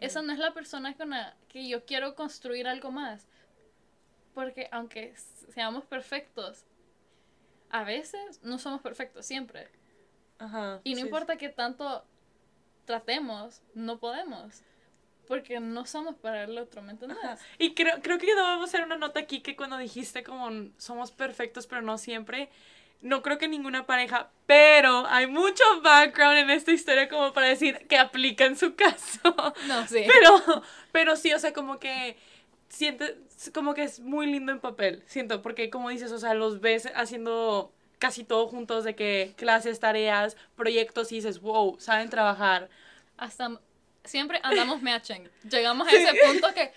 Esa 0.00 0.22
no 0.22 0.32
es 0.32 0.38
la 0.38 0.52
persona 0.52 0.94
con 0.94 1.10
la 1.10 1.36
que 1.48 1.68
yo 1.68 1.84
quiero 1.84 2.14
construir 2.14 2.66
algo 2.66 2.90
más. 2.90 3.26
Porque 4.34 4.68
aunque 4.72 5.14
seamos 5.52 5.84
perfectos, 5.84 6.64
a 7.70 7.84
veces 7.84 8.40
no 8.42 8.58
somos 8.58 8.80
perfectos 8.80 9.26
siempre. 9.26 9.68
Ajá. 10.38 10.80
Y 10.84 10.94
no 10.94 11.00
sí, 11.00 11.06
importa 11.06 11.36
que 11.36 11.48
tanto 11.48 12.04
tratemos, 12.84 13.62
no 13.74 13.98
podemos. 13.98 14.62
Porque 15.26 15.60
no 15.60 15.84
somos 15.84 16.14
para 16.14 16.44
el 16.44 16.56
otro, 16.56 16.80
¿me 16.80 16.92
entiendes? 16.92 17.18
Ajá. 17.22 17.38
Y 17.58 17.74
creo, 17.74 18.00
creo 18.00 18.18
que 18.18 18.26
debemos 18.26 18.64
hacer 18.68 18.82
una 18.82 18.96
nota 18.96 19.20
aquí 19.20 19.40
que 19.40 19.56
cuando 19.56 19.76
dijiste 19.76 20.22
como 20.22 20.48
somos 20.78 21.12
perfectos 21.12 21.66
pero 21.66 21.82
no 21.82 21.98
siempre, 21.98 22.48
no 23.00 23.22
creo 23.22 23.38
que 23.38 23.46
ninguna 23.46 23.86
pareja, 23.86 24.30
pero 24.46 25.06
hay 25.06 25.26
mucho 25.26 25.62
background 25.82 26.38
en 26.38 26.50
esta 26.50 26.72
historia 26.72 27.08
como 27.08 27.32
para 27.32 27.48
decir 27.48 27.86
que 27.88 27.98
aplica 27.98 28.44
en 28.44 28.56
su 28.56 28.74
caso. 28.76 29.34
No, 29.66 29.86
sí. 29.86 30.04
Pero, 30.06 30.62
pero 30.92 31.16
sí, 31.16 31.32
o 31.32 31.38
sea, 31.38 31.52
como 31.52 31.78
que 31.78 32.16
sientes, 32.68 33.14
como 33.52 33.74
que 33.74 33.84
es 33.84 34.00
muy 34.00 34.26
lindo 34.26 34.52
en 34.52 34.60
papel, 34.60 35.02
siento, 35.06 35.42
porque 35.42 35.70
como 35.70 35.90
dices, 35.90 36.10
o 36.12 36.18
sea, 36.18 36.34
los 36.34 36.60
ves 36.60 36.90
haciendo 36.94 37.72
casi 37.98 38.24
todo 38.24 38.46
juntos 38.48 38.84
de 38.84 38.94
que 38.94 39.34
clases, 39.36 39.80
tareas, 39.80 40.36
proyectos 40.56 41.12
y 41.12 41.16
dices, 41.16 41.40
wow, 41.40 41.78
saben 41.80 42.10
trabajar. 42.10 42.68
Hasta 43.16 43.60
siempre 44.04 44.40
andamos 44.42 44.82
matching. 44.82 45.28
Llegamos 45.48 45.88
a 45.88 45.92
ese 45.92 46.12
punto 46.26 46.52
que 46.54 46.72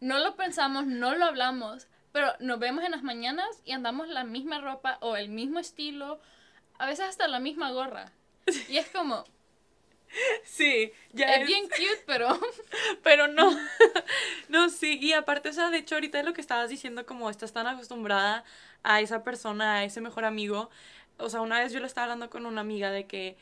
no 0.00 0.18
lo 0.18 0.36
pensamos, 0.36 0.86
no 0.86 1.14
lo 1.14 1.26
hablamos, 1.26 1.86
pero 2.12 2.32
nos 2.40 2.58
vemos 2.58 2.84
en 2.84 2.92
las 2.92 3.02
mañanas 3.02 3.48
y 3.64 3.72
andamos 3.72 4.08
la 4.08 4.24
misma 4.24 4.60
ropa 4.60 4.98
o 5.00 5.16
el 5.16 5.28
mismo 5.28 5.58
estilo, 5.58 6.20
a 6.78 6.86
veces 6.86 7.06
hasta 7.06 7.28
la 7.28 7.40
misma 7.40 7.70
gorra. 7.70 8.12
Y 8.68 8.78
es 8.78 8.88
como, 8.88 9.24
Sí, 10.44 10.92
ya 11.12 11.34
es 11.34 11.46
bien 11.46 11.68
cute, 11.68 12.02
pero 12.06 12.38
Pero 13.02 13.28
no, 13.28 13.56
y 15.10 15.12
aparte, 15.14 15.48
o 15.50 15.52
sea, 15.52 15.70
de 15.70 15.78
hecho, 15.78 15.94
ahorita 15.96 16.20
es 16.20 16.24
lo 16.24 16.32
que 16.34 16.40
estabas 16.40 16.70
diciendo, 16.70 17.06
como 17.06 17.30
estás 17.30 17.52
tan 17.52 17.66
acostumbrada 17.66 18.44
a 18.82 19.00
esa 19.00 19.22
persona, 19.24 19.74
a 19.76 19.84
ese 19.84 20.00
mejor 20.00 20.24
amigo, 20.24 20.70
o 21.18 21.28
sea, 21.30 21.40
una 21.42 21.60
vez 21.60 21.72
yo 21.72 21.80
le 21.80 21.86
estaba 21.86 22.04
hablando 22.04 22.30
con 22.30 22.46
una 22.46 22.60
amiga 22.62 22.90
de 22.90 23.06
que 23.06 23.36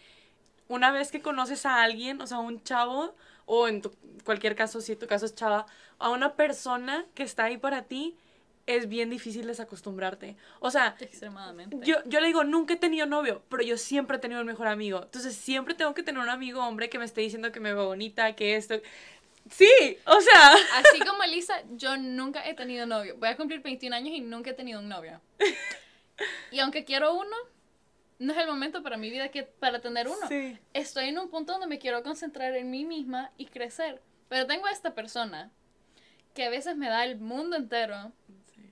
una 0.69 0.91
vez 0.91 1.11
que 1.11 1.23
conoces 1.23 1.67
a 1.67 1.83
alguien, 1.83 2.21
o 2.21 2.27
sea, 2.27 2.39
un 2.39 2.63
chavo, 2.63 3.15
o 3.47 3.69
en 3.69 3.81
tu- 3.83 3.93
cualquier 4.25 4.55
caso, 4.55 4.81
si 4.81 4.97
tu 4.97 5.07
caso 5.07 5.25
es 5.27 5.35
chava, 5.35 5.67
a 5.99 6.11
una 6.11 6.35
persona 6.37 7.07
que 7.15 7.23
está 7.23 7.45
ahí 7.45 7.57
para 7.59 7.83
ti, 7.85 8.17
es 8.67 8.87
bien 8.89 9.09
difícil 9.09 9.47
desacostumbrarte. 9.47 10.37
O 10.61 10.71
sea, 10.71 10.95
extremadamente. 11.01 11.79
yo, 11.87 11.97
yo 12.05 12.21
le 12.21 12.27
digo, 12.27 12.45
nunca 12.45 12.75
he 12.75 12.77
tenido 12.77 13.07
novio, 13.07 13.43
pero 13.49 13.63
yo 13.63 13.79
siempre 13.79 14.19
he 14.19 14.21
tenido 14.21 14.43
un 14.43 14.47
mejor 14.47 14.67
amigo. 14.69 15.01
Entonces 15.05 15.35
siempre 15.37 15.75
tengo 15.75 15.95
que 15.95 16.03
tener 16.03 16.21
un 16.23 16.29
amigo 16.29 16.63
hombre 16.63 16.91
que 16.91 16.99
me 16.99 17.07
esté 17.07 17.23
diciendo 17.23 17.51
que 17.51 17.61
me 17.61 17.73
veo 17.73 17.87
bonita, 17.87 18.35
que 18.37 18.57
esto. 18.57 18.75
Sí, 19.51 19.99
o 20.07 20.21
sea. 20.21 20.55
Así 20.75 21.01
como 21.07 21.23
Elisa, 21.23 21.63
yo 21.71 21.97
nunca 21.97 22.47
he 22.49 22.55
tenido 22.55 22.87
novio. 22.87 23.17
Voy 23.19 23.29
a 23.29 23.37
cumplir 23.37 23.61
21 23.63 23.95
años 23.97 24.15
y 24.15 24.21
nunca 24.21 24.51
he 24.51 24.55
tenido 24.55 24.81
un 24.81 24.89
novio. 24.89 25.21
Y 26.51 26.59
aunque 26.59 26.85
quiero 26.85 27.15
uno, 27.15 27.37
no 28.19 28.33
es 28.33 28.39
el 28.41 28.49
momento 28.49 28.83
para 28.83 28.97
mi 28.97 29.09
vida 29.09 29.29
que 29.31 29.45
para 29.45 29.81
tener 29.81 30.09
uno. 30.09 30.27
Sí. 30.29 30.59
Estoy 30.75 31.11
en 31.11 31.19
un 31.21 31.31
punto 31.31 31.53
donde 31.53 31.69
me 31.69 31.79
quiero 31.79 32.03
concentrar 32.03 32.57
en 32.57 32.71
mí 32.73 32.85
misma 32.85 33.31
y 33.37 33.47
crecer. 33.47 34.03
Pero 34.29 34.45
tengo 34.47 34.67
a 34.67 34.73
esta 34.73 34.95
persona 34.97 35.53
que 36.35 36.45
a 36.45 36.51
veces 36.51 36.77
me 36.77 36.89
da 36.89 37.05
el 37.05 37.19
mundo 37.21 37.55
entero 37.57 38.11
Sí. 38.53 38.71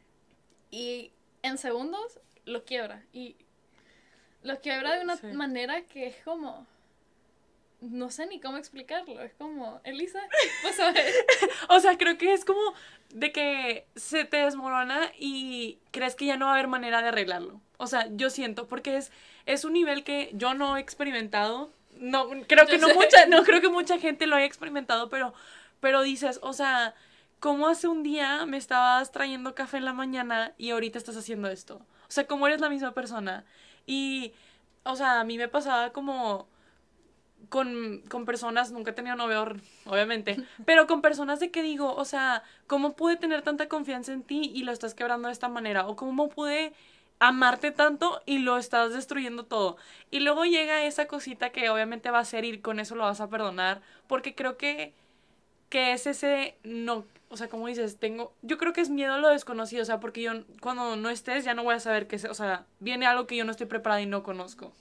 y 0.72 1.12
en 1.42 1.56
segundos 1.56 2.18
lo 2.46 2.64
quiebra. 2.64 3.04
Y 3.12 3.36
lo 4.42 4.60
quiebra 4.60 4.96
de 4.96 5.04
una 5.04 5.16
Sí. 5.16 5.28
manera 5.28 5.82
que 5.82 6.08
es 6.08 6.16
como... 6.24 6.66
No 7.80 8.10
sé 8.10 8.26
ni 8.26 8.40
cómo 8.40 8.56
explicarlo. 8.56 9.20
Es 9.20 9.34
como, 9.34 9.80
Elisa, 9.84 10.20
pues 10.62 10.80
a 10.80 10.92
ver. 10.92 11.12
O 11.68 11.80
sea, 11.80 11.98
creo 11.98 12.16
que 12.16 12.32
es 12.32 12.44
como 12.44 12.60
de 13.10 13.32
que 13.32 13.86
se 13.96 14.24
te 14.24 14.38
desmorona 14.38 15.12
y 15.18 15.78
crees 15.90 16.14
que 16.14 16.26
ya 16.26 16.36
no 16.36 16.46
va 16.46 16.52
a 16.52 16.54
haber 16.54 16.68
manera 16.68 17.02
de 17.02 17.08
arreglarlo. 17.08 17.60
O 17.76 17.86
sea, 17.86 18.08
yo 18.12 18.30
siento, 18.30 18.66
porque 18.66 18.96
es, 18.96 19.12
es 19.44 19.64
un 19.64 19.74
nivel 19.74 20.04
que 20.04 20.30
yo 20.32 20.54
no 20.54 20.76
he 20.76 20.80
experimentado. 20.80 21.70
No, 21.98 22.28
creo 22.46 22.66
que 22.66 22.78
no 22.78 22.88
mucha, 22.94 23.26
no 23.26 23.42
creo 23.44 23.60
que 23.60 23.68
mucha 23.68 23.98
gente 23.98 24.26
lo 24.26 24.36
haya 24.36 24.46
experimentado, 24.46 25.08
pero, 25.08 25.34
pero 25.80 26.02
dices, 26.02 26.40
o 26.42 26.52
sea, 26.52 26.94
¿cómo 27.40 27.68
hace 27.68 27.88
un 27.88 28.02
día 28.02 28.46
me 28.46 28.56
estabas 28.56 29.12
trayendo 29.12 29.54
café 29.54 29.76
en 29.76 29.84
la 29.84 29.92
mañana 29.92 30.52
y 30.56 30.70
ahorita 30.70 30.98
estás 30.98 31.16
haciendo 31.16 31.48
esto? 31.48 31.86
O 32.08 32.10
sea, 32.10 32.26
¿cómo 32.26 32.46
eres 32.46 32.60
la 32.60 32.68
misma 32.68 32.92
persona? 32.92 33.44
Y, 33.86 34.32
o 34.84 34.96
sea, 34.96 35.20
a 35.20 35.24
mí 35.24 35.38
me 35.38 35.48
pasaba 35.48 35.92
como 35.92 36.48
con, 37.48 38.02
con 38.08 38.24
personas, 38.24 38.72
nunca 38.72 38.90
he 38.90 38.94
tenido 38.94 39.16
novio, 39.16 39.56
obviamente, 39.84 40.36
pero 40.64 40.86
con 40.86 41.02
personas 41.02 41.40
de 41.40 41.50
que 41.50 41.62
digo, 41.62 41.94
o 41.94 42.04
sea, 42.04 42.42
¿cómo 42.66 42.94
pude 42.94 43.16
tener 43.16 43.42
tanta 43.42 43.68
confianza 43.68 44.12
en 44.12 44.22
ti 44.22 44.50
y 44.54 44.64
lo 44.64 44.72
estás 44.72 44.94
quebrando 44.94 45.28
de 45.28 45.32
esta 45.32 45.48
manera? 45.48 45.86
¿O 45.86 45.96
cómo 45.96 46.28
pude 46.28 46.72
amarte 47.18 47.70
tanto 47.70 48.20
y 48.26 48.38
lo 48.38 48.58
estás 48.58 48.92
destruyendo 48.92 49.44
todo? 49.44 49.76
Y 50.10 50.20
luego 50.20 50.44
llega 50.44 50.84
esa 50.84 51.06
cosita 51.06 51.50
que 51.50 51.70
obviamente 51.70 52.10
va 52.10 52.18
a 52.20 52.24
ser 52.24 52.44
y 52.44 52.58
con 52.58 52.80
eso 52.80 52.94
lo 52.94 53.04
vas 53.04 53.20
a 53.20 53.28
perdonar, 53.28 53.80
porque 54.06 54.34
creo 54.34 54.56
que, 54.56 54.94
que 55.68 55.92
es 55.92 56.06
ese, 56.06 56.56
no, 56.64 57.04
o 57.28 57.36
sea, 57.36 57.48
como 57.48 57.66
dices, 57.66 57.98
tengo, 57.98 58.32
yo 58.42 58.58
creo 58.58 58.72
que 58.72 58.80
es 58.80 58.90
miedo 58.90 59.14
a 59.14 59.18
lo 59.18 59.28
desconocido, 59.28 59.82
o 59.82 59.86
sea, 59.86 60.00
porque 60.00 60.22
yo 60.22 60.32
cuando 60.60 60.96
no 60.96 61.10
estés 61.10 61.44
ya 61.44 61.54
no 61.54 61.64
voy 61.64 61.74
a 61.74 61.80
saber 61.80 62.06
qué 62.06 62.16
es, 62.16 62.24
o 62.24 62.34
sea, 62.34 62.66
viene 62.80 63.06
algo 63.06 63.26
que 63.26 63.36
yo 63.36 63.44
no 63.44 63.50
estoy 63.50 63.66
preparada 63.66 64.00
y 64.00 64.06
no 64.06 64.22
conozco. 64.22 64.72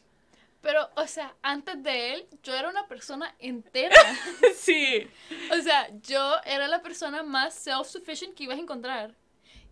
Pero, 0.65 0.89
o 0.95 1.05
sea, 1.05 1.36
antes 1.43 1.84
de 1.84 2.13
él, 2.15 2.27
yo 2.41 2.55
era 2.55 2.69
una 2.69 2.88
persona 2.88 3.36
entera. 3.38 3.95
sí. 4.55 5.07
O 5.51 5.62
sea, 5.62 5.89
yo 6.01 6.38
era 6.43 6.67
la 6.67 6.81
persona 6.81 7.22
más 7.24 7.53
self-sufficient 7.67 8.34
que 8.34 8.45
ibas 8.45 8.57
a 8.57 8.62
encontrar. 8.62 9.15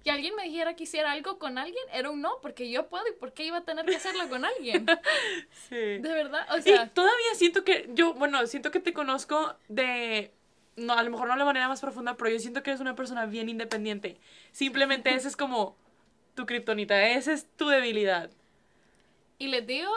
Que 0.04 0.12
alguien 0.12 0.36
me 0.36 0.44
dijera 0.44 0.76
que 0.76 0.84
hiciera 0.84 1.12
algo 1.14 1.40
con 1.40 1.58
alguien 1.58 1.84
era 1.92 2.12
un 2.12 2.22
no, 2.22 2.40
porque 2.42 2.70
yo 2.70 2.90
puedo 2.90 3.08
y 3.08 3.14
por 3.14 3.34
qué 3.34 3.46
iba 3.46 3.58
a 3.58 3.64
tener 3.66 3.88
que 3.88 3.96
hacerlo 3.96 4.30
con 4.30 4.46
alguien. 4.46 4.86
Sí. 5.70 5.76
De 5.76 6.14
verdad, 6.14 6.46
o 6.54 6.60
Y 6.62 6.62
sea, 6.62 6.90
todavía 6.90 7.34
siento 7.36 7.64
que 7.64 7.90
yo, 7.94 8.14
bueno, 8.14 8.46
siento 8.48 8.70
que 8.72 8.80
te 8.82 8.94
conozco 8.94 9.56
de, 9.70 10.34
no, 10.76 10.94
a 10.94 11.04
lo 11.04 11.10
mejor 11.12 11.28
no 11.28 11.34
de 11.34 11.40
la 11.40 11.46
manera 11.46 11.68
más 11.70 11.82
profunda, 11.82 12.16
pero 12.18 12.30
yo 12.32 12.40
siento 12.40 12.64
que 12.64 12.72
eres 12.72 12.82
una 12.82 12.96
persona 12.96 13.26
bien 13.26 13.50
independiente. 13.50 14.20
Simplemente 14.52 15.16
esa 15.16 15.28
es 15.30 15.38
como 15.38 15.76
tu 16.36 16.46
kriptonita, 16.46 17.10
esa 17.10 17.34
es 17.34 17.48
tu 17.58 17.68
debilidad. 17.70 18.30
y 19.40 19.48
les 19.48 19.66
digo 19.68 19.92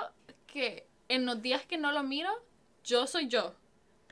que 0.57 0.87
en 1.09 1.27
los 1.27 1.41
días 1.43 1.65
que 1.67 1.79
no 1.79 1.93
lo 1.93 2.03
miro, 2.03 2.31
yo 2.85 3.07
soy 3.07 3.29
yo. 3.29 3.55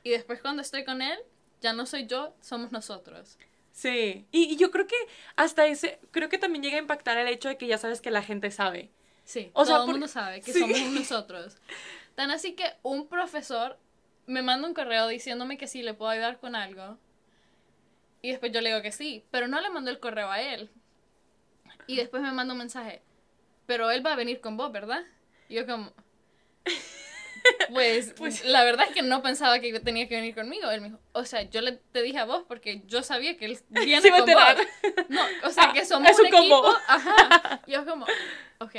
Y 0.03 0.11
después 0.11 0.41
cuando 0.41 0.61
estoy 0.61 0.85
con 0.85 1.01
él, 1.01 1.17
ya 1.61 1.73
no 1.73 1.85
soy 1.85 2.05
yo, 2.07 2.35
somos 2.41 2.71
nosotros. 2.71 3.37
Sí. 3.71 4.25
Y, 4.31 4.43
y 4.53 4.55
yo 4.57 4.71
creo 4.71 4.87
que 4.87 4.95
hasta 5.35 5.65
ese, 5.65 5.99
creo 6.11 6.29
que 6.29 6.37
también 6.37 6.63
llega 6.63 6.77
a 6.77 6.81
impactar 6.81 7.17
el 7.17 7.27
hecho 7.27 7.49
de 7.49 7.57
que 7.57 7.67
ya 7.67 7.77
sabes 7.77 7.99
que 8.01 8.11
la 8.11 8.21
gente 8.21 8.51
sabe. 8.51 8.89
Sí, 9.25 9.49
O 9.53 9.63
todo 9.63 9.65
sea, 9.65 9.75
el 9.77 9.81
por- 9.83 9.91
mundo 9.91 10.07
sabe 10.07 10.41
que 10.41 10.53
sí. 10.53 10.59
somos 10.59 10.79
nosotros. 10.91 11.57
Tan 12.15 12.31
así 12.31 12.53
que 12.53 12.65
un 12.83 13.07
profesor 13.07 13.77
me 14.27 14.41
manda 14.41 14.67
un 14.67 14.73
correo 14.73 15.07
diciéndome 15.07 15.57
que 15.57 15.67
sí 15.67 15.81
le 15.83 15.93
puedo 15.93 16.11
ayudar 16.11 16.39
con 16.39 16.55
algo. 16.55 16.97
Y 18.21 18.29
después 18.31 18.51
yo 18.51 18.61
le 18.61 18.69
digo 18.69 18.81
que 18.81 18.91
sí, 18.91 19.23
pero 19.31 19.47
no 19.47 19.59
le 19.61 19.69
mando 19.69 19.91
el 19.91 19.99
correo 19.99 20.29
a 20.31 20.41
él. 20.41 20.69
Y 21.87 21.95
después 21.97 22.23
me 22.23 22.31
manda 22.31 22.53
un 22.53 22.59
mensaje, 22.59 23.01
pero 23.65 23.91
él 23.91 24.05
va 24.05 24.13
a 24.13 24.15
venir 24.15 24.39
con 24.41 24.57
vos, 24.57 24.71
¿verdad? 24.71 25.03
Y 25.49 25.55
yo 25.55 25.65
como, 25.67 25.91
pues, 27.73 28.13
Pues- 28.17 28.45
la 28.45 28.63
verdad 28.63 28.85
es 28.87 28.93
que 28.93 29.01
no 29.01 29.21
pensaba 29.21 29.59
que 29.59 29.79
tenía 29.79 30.07
que 30.07 30.15
venir 30.15 30.35
conmigo. 30.35 30.69
Él 30.71 30.81
me 30.81 30.87
dijo, 30.89 30.99
o 31.13 31.25
sea, 31.25 31.43
yo 31.43 31.61
le, 31.61 31.73
te 31.73 32.01
dije 32.01 32.17
a 32.19 32.25
vos 32.25 32.43
porque 32.47 32.81
yo 32.87 33.03
sabía 33.03 33.37
que 33.37 33.45
él 33.45 33.59
viene 33.69 34.01
Sí, 34.01 34.09
con 34.09 34.21
vos. 34.25 34.35
No, 35.09 35.21
o 35.43 35.49
sea, 35.51 35.65
Ah, 35.69 35.73
que 35.73 35.85
somos 35.85 36.09
es 36.09 36.19
un 36.19 36.25
un 36.25 36.31
combo. 36.31 36.67
equipo. 36.67 36.77
Ajá. 36.87 37.61
Y 37.67 37.71
yo 37.71 37.85
como, 37.85 38.05
ok, 38.59 38.75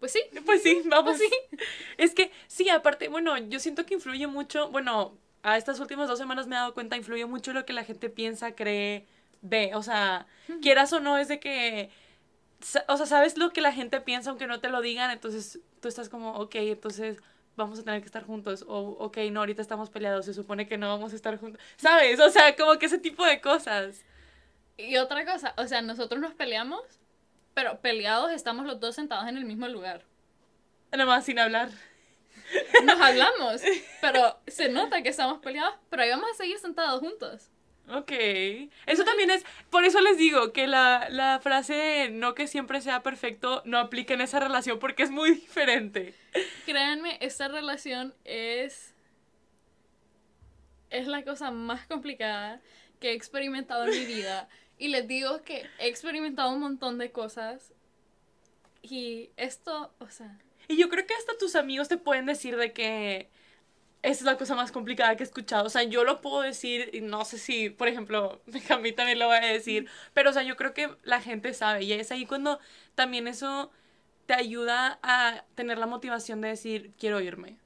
pues 0.00 0.12
sí. 0.12 0.22
Pues 0.44 0.62
sí, 0.62 0.82
vamos. 0.86 1.16
Pues 1.16 1.18
sí. 1.30 1.58
Es 1.98 2.14
que, 2.14 2.30
sí, 2.46 2.68
aparte, 2.68 3.08
bueno, 3.08 3.36
yo 3.38 3.58
siento 3.60 3.86
que 3.86 3.94
influye 3.94 4.26
mucho, 4.26 4.68
bueno, 4.70 5.16
a 5.42 5.56
estas 5.56 5.78
últimas 5.80 6.08
dos 6.08 6.18
semanas 6.18 6.46
me 6.46 6.56
he 6.56 6.58
dado 6.58 6.74
cuenta, 6.74 6.96
influye 6.96 7.26
mucho 7.26 7.52
lo 7.52 7.64
que 7.66 7.72
la 7.72 7.84
gente 7.84 8.08
piensa, 8.10 8.54
cree, 8.54 9.06
ve. 9.42 9.72
O 9.74 9.82
sea, 9.82 10.26
quieras 10.62 10.92
o 10.92 11.00
no, 11.00 11.18
es 11.18 11.28
de 11.28 11.38
que, 11.40 11.90
o 12.88 12.96
sea, 12.96 13.06
sabes 13.06 13.36
lo 13.36 13.50
que 13.52 13.60
la 13.60 13.72
gente 13.72 14.00
piensa 14.00 14.30
aunque 14.30 14.46
no 14.46 14.60
te 14.60 14.68
lo 14.70 14.80
digan, 14.80 15.10
entonces 15.10 15.60
tú 15.80 15.88
estás 15.88 16.08
como, 16.08 16.32
ok, 16.36 16.54
entonces 16.56 17.18
vamos 17.56 17.78
a 17.78 17.84
tener 17.84 18.00
que 18.00 18.06
estar 18.06 18.24
juntos, 18.24 18.64
o 18.66 18.96
ok, 18.98 19.18
no, 19.30 19.40
ahorita 19.40 19.62
estamos 19.62 19.90
peleados, 19.90 20.26
se 20.26 20.34
supone 20.34 20.66
que 20.66 20.78
no 20.78 20.88
vamos 20.88 21.12
a 21.12 21.16
estar 21.16 21.38
juntos, 21.38 21.60
¿sabes? 21.76 22.20
O 22.20 22.30
sea, 22.30 22.54
como 22.56 22.78
que 22.78 22.86
ese 22.86 22.98
tipo 22.98 23.24
de 23.24 23.40
cosas. 23.40 24.04
Y 24.76 24.96
otra 24.96 25.24
cosa, 25.24 25.54
o 25.56 25.66
sea, 25.66 25.82
nosotros 25.82 26.20
nos 26.20 26.34
peleamos, 26.34 26.82
pero 27.54 27.80
peleados 27.80 28.32
estamos 28.32 28.66
los 28.66 28.80
dos 28.80 28.94
sentados 28.94 29.28
en 29.28 29.36
el 29.36 29.44
mismo 29.44 29.68
lugar. 29.68 30.02
Nada 30.90 31.06
más 31.06 31.24
sin 31.24 31.38
hablar. 31.38 31.70
Nos 32.84 33.00
hablamos, 33.00 33.62
pero 34.00 34.38
se 34.46 34.68
nota 34.68 35.02
que 35.02 35.08
estamos 35.08 35.38
peleados, 35.40 35.74
pero 35.90 36.02
ahí 36.02 36.10
vamos 36.10 36.30
a 36.30 36.34
seguir 36.34 36.58
sentados 36.58 37.00
juntos. 37.00 37.50
Ok. 37.88 38.12
Eso 38.86 39.04
también 39.04 39.30
es, 39.30 39.44
por 39.70 39.84
eso 39.84 40.00
les 40.00 40.16
digo 40.16 40.52
que 40.52 40.66
la, 40.66 41.08
la 41.10 41.38
frase 41.40 42.08
no 42.10 42.34
que 42.34 42.46
siempre 42.46 42.80
sea 42.80 43.02
perfecto 43.02 43.62
no 43.66 43.78
aplica 43.78 44.14
en 44.14 44.22
esa 44.22 44.40
relación 44.40 44.78
porque 44.78 45.02
es 45.02 45.10
muy 45.10 45.32
diferente. 45.34 46.14
Créanme, 46.64 47.18
esta 47.20 47.48
relación 47.48 48.14
es. 48.24 48.94
Es 50.90 51.08
la 51.08 51.24
cosa 51.24 51.50
más 51.50 51.86
complicada 51.86 52.60
que 53.00 53.10
he 53.10 53.14
experimentado 53.14 53.84
en 53.84 53.90
mi 53.90 54.06
vida. 54.06 54.48
Y 54.76 54.88
les 54.88 55.06
digo 55.06 55.42
que 55.42 55.66
he 55.78 55.86
experimentado 55.86 56.50
un 56.52 56.58
montón 56.58 56.98
de 56.98 57.12
cosas. 57.12 57.72
Y 58.82 59.30
esto, 59.36 59.94
o 60.00 60.10
sea. 60.10 60.36
Y 60.66 60.76
yo 60.76 60.88
creo 60.88 61.06
que 61.06 61.14
hasta 61.14 61.38
tus 61.38 61.54
amigos 61.54 61.88
te 61.88 61.96
pueden 61.96 62.26
decir 62.26 62.56
de 62.56 62.72
que 62.72 63.30
esa 64.04 64.20
es 64.20 64.22
la 64.22 64.36
cosa 64.36 64.54
más 64.54 64.70
complicada 64.70 65.16
que 65.16 65.22
he 65.22 65.26
escuchado. 65.26 65.64
O 65.64 65.70
sea, 65.70 65.82
yo 65.82 66.04
lo 66.04 66.20
puedo 66.20 66.42
decir 66.42 66.90
y 66.92 67.00
no 67.00 67.24
sé 67.24 67.38
si, 67.38 67.70
por 67.70 67.88
ejemplo, 67.88 68.42
Benjamí 68.46 68.92
también 68.92 69.18
lo 69.18 69.28
va 69.28 69.36
a 69.36 69.46
decir, 69.46 69.88
pero 70.12 70.30
o 70.30 70.32
sea, 70.32 70.42
yo 70.42 70.56
creo 70.56 70.74
que 70.74 70.94
la 71.04 71.22
gente 71.22 71.54
sabe 71.54 71.84
y 71.84 71.92
es 71.92 72.12
ahí 72.12 72.26
cuando 72.26 72.60
también 72.94 73.26
eso 73.26 73.70
te 74.26 74.34
ayuda 74.34 74.98
a 75.02 75.44
tener 75.54 75.78
la 75.78 75.86
motivación 75.86 76.42
de 76.42 76.48
decir, 76.48 76.92
quiero 76.98 77.20
irme. 77.20 77.56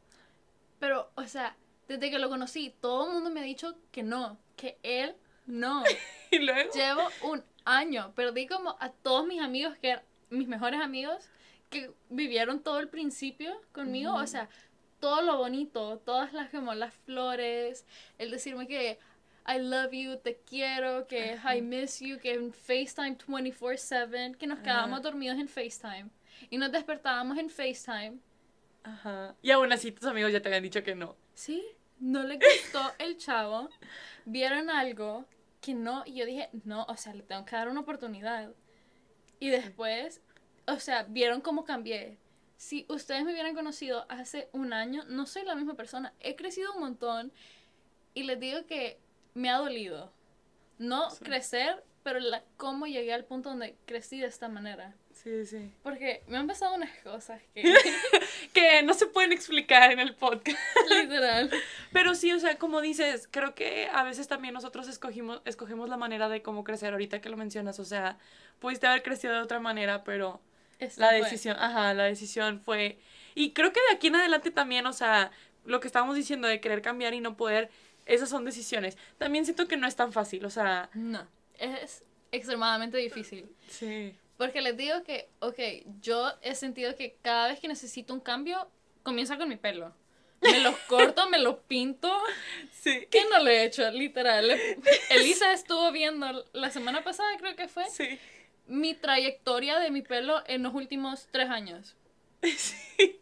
Pero, 0.79 1.11
o 1.17 1.27
sea, 1.27 1.57
desde 1.89 2.09
que 2.09 2.21
lo 2.21 2.29
conocí, 2.29 2.73
todo 2.81 3.09
el 3.09 3.15
mundo 3.15 3.31
me 3.31 3.41
ha 3.41 3.45
dicho 3.45 3.77
que 3.91 4.05
no, 4.05 4.39
que 4.57 4.79
él 4.83 5.17
no. 5.47 5.83
Y 6.31 6.39
luego... 6.39 6.71
Llevo 6.73 7.09
un 7.23 7.43
año, 7.65 8.13
perdí 8.15 8.47
como 8.47 8.77
a 8.81 8.91
todos 8.91 9.27
mis 9.27 9.41
amigos, 9.41 9.77
que 9.79 9.91
eran 9.91 10.05
mis 10.31 10.47
mejores 10.47 10.81
amigos, 10.81 11.31
que 11.71 11.91
vivieron 12.11 12.63
todo 12.63 12.79
el 12.81 12.89
principio 12.89 13.61
conmigo, 13.73 14.15
o 14.15 14.27
sea, 14.27 14.49
todo 15.01 15.23
lo 15.23 15.37
bonito, 15.37 15.99
todas 15.99 16.33
las 16.33 16.51
como 16.51 16.75
las 16.75 16.95
flores, 16.95 17.87
el 18.19 18.31
decirme 18.31 18.67
que 18.67 18.99
I 19.47 19.59
love 19.61 19.93
you, 19.93 20.17
te 20.19 20.37
quiero, 20.47 21.07
que 21.07 21.39
I 21.43 21.63
miss 21.63 22.01
you, 22.01 22.19
que 22.19 22.35
en 22.35 22.53
FaceTime 22.53 23.17
24/7, 23.17 24.37
que 24.37 24.47
nos 24.47 24.59
quedábamos 24.59 25.01
Ajá. 25.01 25.09
dormidos 25.09 25.39
en 25.39 25.49
FaceTime 25.49 26.11
y 26.51 26.59
nos 26.59 26.71
despertábamos 26.71 27.39
en 27.39 27.49
FaceTime. 27.49 28.19
Ajá. 28.83 29.35
Y 29.43 29.51
aún 29.51 29.73
así 29.73 29.91
tus 29.93 30.07
amigos 30.07 30.33
ya 30.33 30.41
te 30.41 30.49
habían 30.49 30.63
dicho 30.63 30.83
que 30.83 30.95
no. 30.95 31.17
Sí, 31.35 31.65
no 31.99 32.23
le 32.23 32.37
gustó 32.37 32.81
el 32.99 33.17
chavo, 33.17 33.71
vieron 34.25 34.71
algo 34.71 35.25
que 35.61 35.75
no, 35.75 36.03
y 36.07 36.15
yo 36.15 36.27
dije, 36.27 36.51
no, 36.65 36.85
o 36.85 36.97
sea, 36.97 37.15
le 37.15 37.23
tengo 37.23 37.45
que 37.45 37.57
dar 37.57 37.69
una 37.69 37.81
oportunidad. 37.81 38.53
Y 39.41 39.51
después, 39.51 40.21
o 40.67 40.79
sea, 40.79 41.05
vieron 41.05 41.41
cómo 41.41 41.65
cambié. 41.65 42.19
Si 42.59 42.85
ustedes 42.89 43.25
me 43.25 43.31
hubieran 43.33 43.55
conocido 43.55 44.05
hace 44.09 44.49
un 44.53 44.73
año, 44.73 45.05
no 45.09 45.27
soy 45.27 45.45
la 45.45 45.55
misma 45.55 45.75
persona. 45.75 46.13
He 46.21 46.35
crecido 46.35 46.73
un 46.75 46.81
montón 46.81 47.33
y 48.15 48.25
les 48.25 48.39
digo 48.41 48.67
que 48.67 48.99
me 49.35 49.49
ha 49.49 49.59
dolido. 49.59 50.13
No 50.77 51.09
Sí. 51.11 51.25
crecer, 51.25 51.85
pero 52.03 52.19
la, 52.19 52.43
cómo 52.57 52.87
llegué 52.87 53.15
al 53.15 53.25
punto 53.25 53.51
donde 53.51 53.77
crecí 53.87 54.19
de 54.19 54.27
esta 54.27 54.49
manera. 54.49 54.93
Sí, 55.13 55.47
sí. 55.47 55.73
Porque 55.85 56.23
me 56.27 56.37
han 56.37 56.49
pasado 56.49 56.75
unas 56.75 56.91
cosas 57.05 57.41
que, 57.55 57.63
Que 58.53 58.83
no 58.83 58.93
se 58.95 59.07
pueden 59.07 59.33
explicar 59.33 59.93
en 59.93 60.01
el 60.01 60.15
podcast. 60.17 60.59
literal, 60.91 61.51
Pero 61.93 62.17
sí, 62.17 62.33
o 62.33 62.41
sea, 62.41 62.59
como 62.59 62.81
dices, 62.81 63.29
creo 63.31 63.55
que 63.55 63.89
a 63.93 64.03
veces 64.03 64.27
también 64.27 64.55
nosotros 64.55 64.89
escogimos, 64.89 65.43
escogemos 65.45 65.89
la 65.89 65.97
manera 65.97 66.29
de 66.29 66.43
cómo 66.43 66.65
crecer, 66.65 66.93
ahorita 66.93 67.21
que 67.21 67.29
lo 67.31 67.37
mencionas, 67.37 67.79
o 67.79 67.85
sea, 67.85 68.19
pudiste 68.59 68.89
haber 68.89 69.05
crecido 69.05 69.35
de 69.35 69.43
otra 69.43 69.61
manera, 69.61 70.03
pero 70.03 70.41
esta 70.79 71.01
la 71.03 71.09
fue. 71.19 71.21
decisión, 71.25 71.57
ajá, 71.59 71.95
la 71.95 72.05
decisión 72.05 72.61
fue... 72.61 72.99
Y 73.35 73.53
creo 73.53 73.73
que 73.73 73.81
de 73.89 73.97
aquí 73.97 74.09
en 74.09 74.17
adelante 74.17 74.51
también, 74.51 74.87
o 74.87 74.93
sea, 74.93 75.31
lo 75.65 75.81
que 75.81 75.87
estábamos 75.87 76.17
diciendo 76.17 76.49
de 76.49 76.61
querer 76.61 76.83
cambiar 76.83 77.15
y 77.15 77.21
no 77.21 77.37
poder, 77.37 77.71
esas 78.07 78.29
son 78.29 78.45
decisiones. 78.45 78.97
También 79.19 79.45
siento 79.45 79.69
que 79.69 79.77
no 79.77 79.87
es 79.87 79.95
tan 79.97 80.13
fácil, 80.13 80.45
o 80.45 80.51
sea, 80.51 80.91
No, 80.95 81.27
es 81.59 82.03
extremadamente 82.33 82.99
difícil. 82.99 83.49
sí. 83.69 84.15
Porque 84.37 84.61
les 84.61 84.77
digo 84.77 85.03
que, 85.03 85.29
ok, 85.41 85.59
yo 86.01 86.33
he 86.43 86.55
sentido 86.55 86.95
que 86.95 87.17
cada 87.23 87.49
vez 87.49 87.59
que 87.59 87.67
necesito 87.67 88.15
un 88.15 88.21
cambio, 88.21 88.71
comienza 89.03 89.37
con 89.37 89.49
mi 89.49 89.57
pelo. 89.57 89.93
Me 90.41 90.61
lo 90.61 90.73
corto, 90.87 91.29
me 91.29 91.41
lo 91.41 91.61
pinto. 91.63 92.09
Sí. 92.71 93.09
¿Qué 93.11 93.25
no 93.29 93.41
lo 93.43 93.51
he 93.51 93.65
hecho? 93.65 93.91
Literal. 93.91 94.49
Elisa 95.11 95.53
estuvo 95.53 95.91
viendo 95.91 96.45
la 96.53 96.71
semana 96.71 97.03
pasada, 97.03 97.29
creo 97.39 97.57
que 97.57 97.67
fue, 97.67 97.85
Sí. 97.91 98.17
Mi 98.69 98.95
trayectoria 98.95 99.79
de 99.79 99.91
mi 99.91 100.03
pelo 100.03 100.43
en 100.47 100.63
los 100.63 100.75
últimos 100.75 101.29
tres 101.31 101.51
años. 101.51 101.97
Sí. 102.57 103.21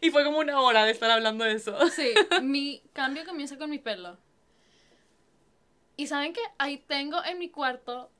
Y 0.00 0.10
fue 0.10 0.24
como 0.24 0.38
una 0.38 0.60
hora 0.60 0.84
de 0.84 0.92
estar 0.92 1.10
hablando 1.10 1.44
de 1.44 1.52
eso. 1.52 1.76
Sí, 1.90 2.14
mi 2.42 2.82
cambio 2.92 3.24
comienza 3.24 3.56
con 3.56 3.70
mi 3.70 3.78
pelo. 3.78 4.18
Y 5.96 6.06
saben 6.06 6.32
que 6.32 6.40
ahí 6.58 6.78
tengo 6.78 7.24
en 7.24 7.38
mi 7.38 7.48
cuarto 7.48 8.10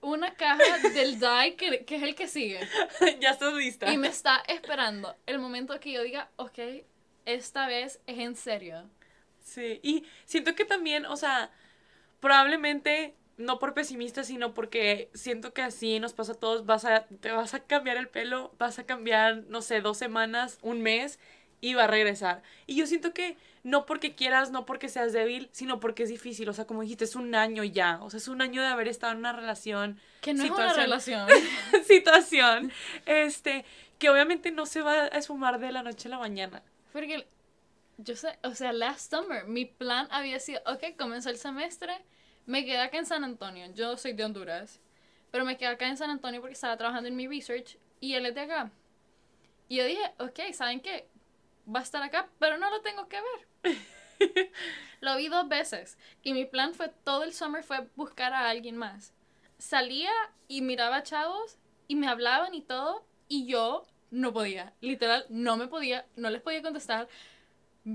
una 0.00 0.34
caja 0.34 0.78
del 0.94 1.18
dye 1.20 1.54
que, 1.56 1.84
que 1.84 1.96
es 1.96 2.02
el 2.02 2.14
que 2.14 2.28
sigue. 2.28 2.60
ya 3.20 3.30
estás 3.30 3.54
lista. 3.54 3.92
Y 3.92 3.98
me 3.98 4.08
está 4.08 4.42
esperando 4.48 5.14
el 5.26 5.38
momento 5.38 5.78
que 5.80 5.92
yo 5.92 6.02
diga, 6.02 6.30
ok, 6.36 6.58
esta 7.24 7.66
vez 7.66 8.00
es 8.06 8.18
en 8.18 8.34
serio. 8.34 8.90
Sí, 9.40 9.80
y 9.82 10.04
siento 10.24 10.54
que 10.54 10.64
también, 10.64 11.04
o 11.06 11.16
sea, 11.16 11.50
probablemente 12.20 13.14
no 13.36 13.58
por 13.58 13.74
pesimista, 13.74 14.24
sino 14.24 14.54
porque 14.54 15.10
siento 15.14 15.52
que 15.52 15.62
así 15.62 15.98
nos 16.00 16.12
pasa 16.12 16.32
a 16.32 16.34
todos, 16.36 16.66
vas 16.66 16.84
a, 16.84 17.06
te 17.06 17.32
vas 17.32 17.54
a 17.54 17.60
cambiar 17.60 17.96
el 17.96 18.08
pelo, 18.08 18.54
vas 18.58 18.78
a 18.78 18.84
cambiar, 18.84 19.44
no 19.48 19.62
sé, 19.62 19.80
dos 19.80 19.98
semanas, 19.98 20.58
un 20.62 20.82
mes 20.82 21.18
y 21.60 21.74
va 21.74 21.84
a 21.84 21.86
regresar. 21.86 22.42
Y 22.66 22.76
yo 22.76 22.86
siento 22.86 23.14
que 23.14 23.36
no 23.62 23.86
porque 23.86 24.14
quieras, 24.14 24.50
no 24.50 24.66
porque 24.66 24.88
seas 24.88 25.12
débil, 25.12 25.48
sino 25.52 25.78
porque 25.80 26.02
es 26.02 26.08
difícil, 26.08 26.48
o 26.48 26.52
sea, 26.52 26.66
como 26.66 26.82
dijiste, 26.82 27.04
es 27.04 27.14
un 27.14 27.34
año 27.34 27.62
ya, 27.64 28.00
o 28.02 28.10
sea, 28.10 28.18
es 28.18 28.28
un 28.28 28.42
año 28.42 28.60
de 28.60 28.68
haber 28.68 28.88
estado 28.88 29.12
en 29.12 29.18
una 29.20 29.32
relación, 29.32 30.00
Que 30.20 30.34
no 30.34 30.42
es 30.44 30.50
una 30.50 30.68
Situación. 30.74 31.28
relación. 31.28 31.28
situación, 31.86 32.72
este, 33.06 33.64
que 33.98 34.10
obviamente 34.10 34.50
no 34.50 34.66
se 34.66 34.82
va 34.82 35.04
a 35.04 35.06
esfumar 35.06 35.60
de 35.60 35.70
la 35.72 35.82
noche 35.82 36.08
a 36.08 36.10
la 36.10 36.18
mañana. 36.18 36.62
Porque 36.92 37.26
yo 37.98 38.16
sé, 38.16 38.36
o 38.42 38.54
sea, 38.54 38.72
last 38.72 39.12
summer, 39.12 39.46
mi 39.46 39.64
plan 39.64 40.08
había 40.10 40.40
sido, 40.40 40.60
ok, 40.66 40.96
comenzó 40.98 41.30
el 41.30 41.38
semestre, 41.38 41.94
me 42.46 42.64
quedé 42.64 42.78
acá 42.78 42.98
en 42.98 43.06
San 43.06 43.24
Antonio, 43.24 43.66
yo 43.74 43.96
soy 43.96 44.12
de 44.12 44.24
Honduras, 44.24 44.80
pero 45.30 45.44
me 45.44 45.56
quedé 45.56 45.68
acá 45.68 45.88
en 45.88 45.96
San 45.96 46.10
Antonio 46.10 46.40
porque 46.40 46.54
estaba 46.54 46.76
trabajando 46.76 47.08
en 47.08 47.16
mi 47.16 47.26
research 47.26 47.78
y 48.00 48.14
él 48.14 48.26
es 48.26 48.34
de 48.34 48.40
acá. 48.40 48.70
Y 49.68 49.76
yo 49.76 49.84
dije, 49.84 50.12
ok, 50.18 50.52
¿saben 50.52 50.80
qué? 50.80 51.08
Va 51.72 51.80
a 51.80 51.82
estar 51.82 52.02
acá, 52.02 52.28
pero 52.38 52.58
no 52.58 52.68
lo 52.70 52.80
tengo 52.82 53.08
que 53.08 53.18
ver. 53.20 53.76
lo 55.00 55.16
vi 55.16 55.28
dos 55.28 55.48
veces 55.48 55.96
y 56.22 56.34
mi 56.34 56.44
plan 56.44 56.74
fue 56.74 56.88
todo 56.88 57.24
el 57.24 57.32
summer 57.32 57.62
fue 57.62 57.88
buscar 57.96 58.32
a 58.32 58.50
alguien 58.50 58.76
más. 58.76 59.14
Salía 59.58 60.12
y 60.48 60.60
miraba 60.60 60.96
a 60.96 61.02
chavos 61.02 61.58
y 61.88 61.96
me 61.96 62.08
hablaban 62.08 62.54
y 62.54 62.62
todo 62.62 63.06
y 63.28 63.46
yo 63.46 63.86
no 64.10 64.32
podía, 64.32 64.74
literal, 64.80 65.24
no 65.30 65.56
me 65.56 65.68
podía, 65.68 66.04
no 66.16 66.28
les 66.28 66.42
podía 66.42 66.60
contestar. 66.60 67.08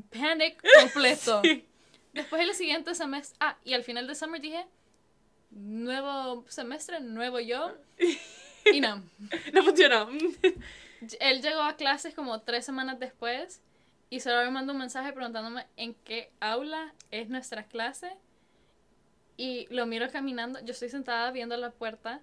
Panic 0.10 0.64
completo. 0.82 1.42
Sí. 1.44 1.66
Después 2.14 2.42
el 2.42 2.54
siguiente 2.54 2.96
semestre, 2.96 3.38
ah, 3.40 3.58
y 3.64 3.74
al 3.74 3.84
final 3.84 4.08
de 4.08 4.16
summer 4.16 4.42
dije, 4.42 4.66
nuevo 5.52 6.46
semestre, 6.48 7.00
nuevo 7.00 7.40
yo. 7.40 7.74
Y 8.74 8.82
no, 8.82 9.02
No 9.54 9.64
funcionó. 9.64 10.10
él 11.22 11.42
llegó 11.42 11.62
a 11.62 11.78
clases 11.78 12.14
como 12.14 12.42
tres 12.42 12.66
semanas 12.66 13.00
después 13.00 13.62
y 14.10 14.20
solo 14.20 14.44
me 14.44 14.52
mandó 14.52 14.74
un 14.74 14.80
mensaje 14.80 15.14
preguntándome 15.14 15.66
en 15.78 15.94
qué 15.94 16.32
aula 16.42 16.94
es 17.10 17.30
nuestra 17.30 17.64
clase. 17.64 18.12
Y 19.38 19.68
lo 19.74 19.86
miro 19.86 20.12
caminando, 20.12 20.60
yo 20.66 20.72
estoy 20.74 20.90
sentada 20.90 21.32
viendo 21.32 21.56
la 21.56 21.72
puerta 21.72 22.20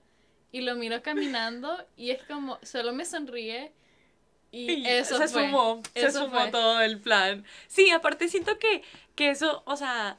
y 0.53 0.61
lo 0.61 0.75
miro 0.75 1.03
caminando 1.03 1.82
y 1.97 2.11
es 2.11 2.23
como, 2.25 2.58
solo 2.63 2.93
me 2.93 3.06
sonríe 3.06 3.73
y, 4.54 4.86
Y 4.86 4.86
eso 4.86 5.19
se 5.19 5.28
fue. 5.28 5.43
esfumó, 5.43 5.82
se 5.95 6.06
Eso 6.06 6.19
esfumó 6.21 6.40
fue. 6.43 6.50
todo 6.50 6.80
el 6.80 7.00
plan. 7.00 7.45
Sí, 7.69 7.90
aparte 7.90 8.28
siento 8.28 8.58
que, 8.58 8.82
que 9.14 9.30
eso, 9.30 9.62
o 9.67 9.76
sea, 9.76 10.19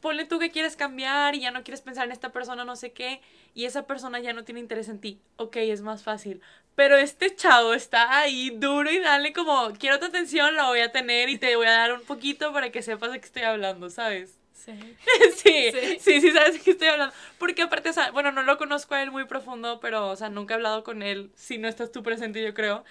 ponle 0.00 0.24
tú 0.26 0.38
que 0.38 0.50
quieres 0.50 0.76
cambiar 0.76 1.34
y 1.34 1.40
ya 1.40 1.50
no 1.50 1.62
quieres 1.64 1.80
pensar 1.80 2.06
en 2.06 2.12
esta 2.12 2.30
persona, 2.32 2.64
no 2.64 2.76
sé 2.76 2.92
qué, 2.92 3.20
y 3.54 3.64
esa 3.64 3.86
persona 3.86 4.20
ya 4.20 4.32
no 4.32 4.44
tiene 4.44 4.60
interés 4.60 4.88
en 4.88 5.00
ti. 5.00 5.20
Ok, 5.36 5.56
es 5.56 5.80
más 5.80 6.02
fácil. 6.02 6.40
Pero 6.74 6.96
este 6.96 7.34
chavo 7.34 7.72
está 7.72 8.18
ahí 8.18 8.50
duro 8.50 8.90
y 8.90 8.98
dale 9.00 9.32
como, 9.32 9.72
quiero 9.78 9.98
tu 9.98 10.06
atención, 10.06 10.54
la 10.54 10.66
voy 10.68 10.80
a 10.80 10.92
tener 10.92 11.30
y 11.30 11.38
te 11.38 11.56
voy 11.56 11.66
a 11.66 11.70
dar 11.72 11.92
un 11.94 12.02
poquito 12.02 12.52
para 12.52 12.70
que 12.70 12.82
sepas 12.82 13.12
de 13.12 13.20
qué 13.20 13.26
estoy 13.26 13.42
hablando, 13.42 13.88
¿sabes? 13.90 14.38
Sí. 14.52 14.72
Sí, 15.36 15.70
Sí. 15.72 15.98
sí, 16.00 16.20
sí, 16.20 16.30
sabes 16.32 16.54
de 16.54 16.60
qué 16.60 16.72
estoy 16.72 16.88
hablando. 16.88 17.14
Porque 17.38 17.62
aparte, 17.62 17.88
o 17.90 17.92
sea, 17.92 18.10
bueno, 18.10 18.32
no 18.32 18.42
lo 18.42 18.58
conozco 18.58 18.94
a 18.94 19.02
él 19.02 19.10
muy 19.10 19.24
profundo, 19.24 19.80
pero, 19.80 20.08
o 20.10 20.16
sea, 20.16 20.28
nunca 20.28 20.54
he 20.54 20.56
hablado 20.56 20.84
con 20.84 21.02
él 21.02 21.30
si 21.34 21.56
no 21.56 21.68
estás 21.68 21.92
tú 21.92 22.02
presente, 22.02 22.42
yo 22.42 22.52
creo. 22.52 22.84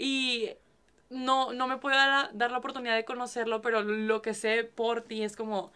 Y 0.00 0.48
no, 1.10 1.52
no 1.52 1.68
me 1.68 1.76
puedo 1.76 1.94
dar 1.94 2.30
dar 2.32 2.50
la 2.50 2.56
oportunidad 2.56 2.96
de 2.96 3.04
conocerlo, 3.04 3.60
pero 3.60 3.82
lo 3.82 4.22
que 4.22 4.32
sé 4.32 4.64
por 4.64 5.02
ti 5.02 5.22
es 5.22 5.36
como, 5.36 5.72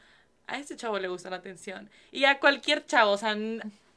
a 0.47 0.57
este 0.59 0.77
chavo 0.77 0.99
le 0.99 1.09
gusta 1.09 1.29
la 1.29 1.37
atención. 1.37 1.91
Y 2.11 2.25
a 2.25 2.41
cualquier 2.41 2.87
chavo, 2.87 3.13
o 3.13 3.19
sea, 3.19 3.37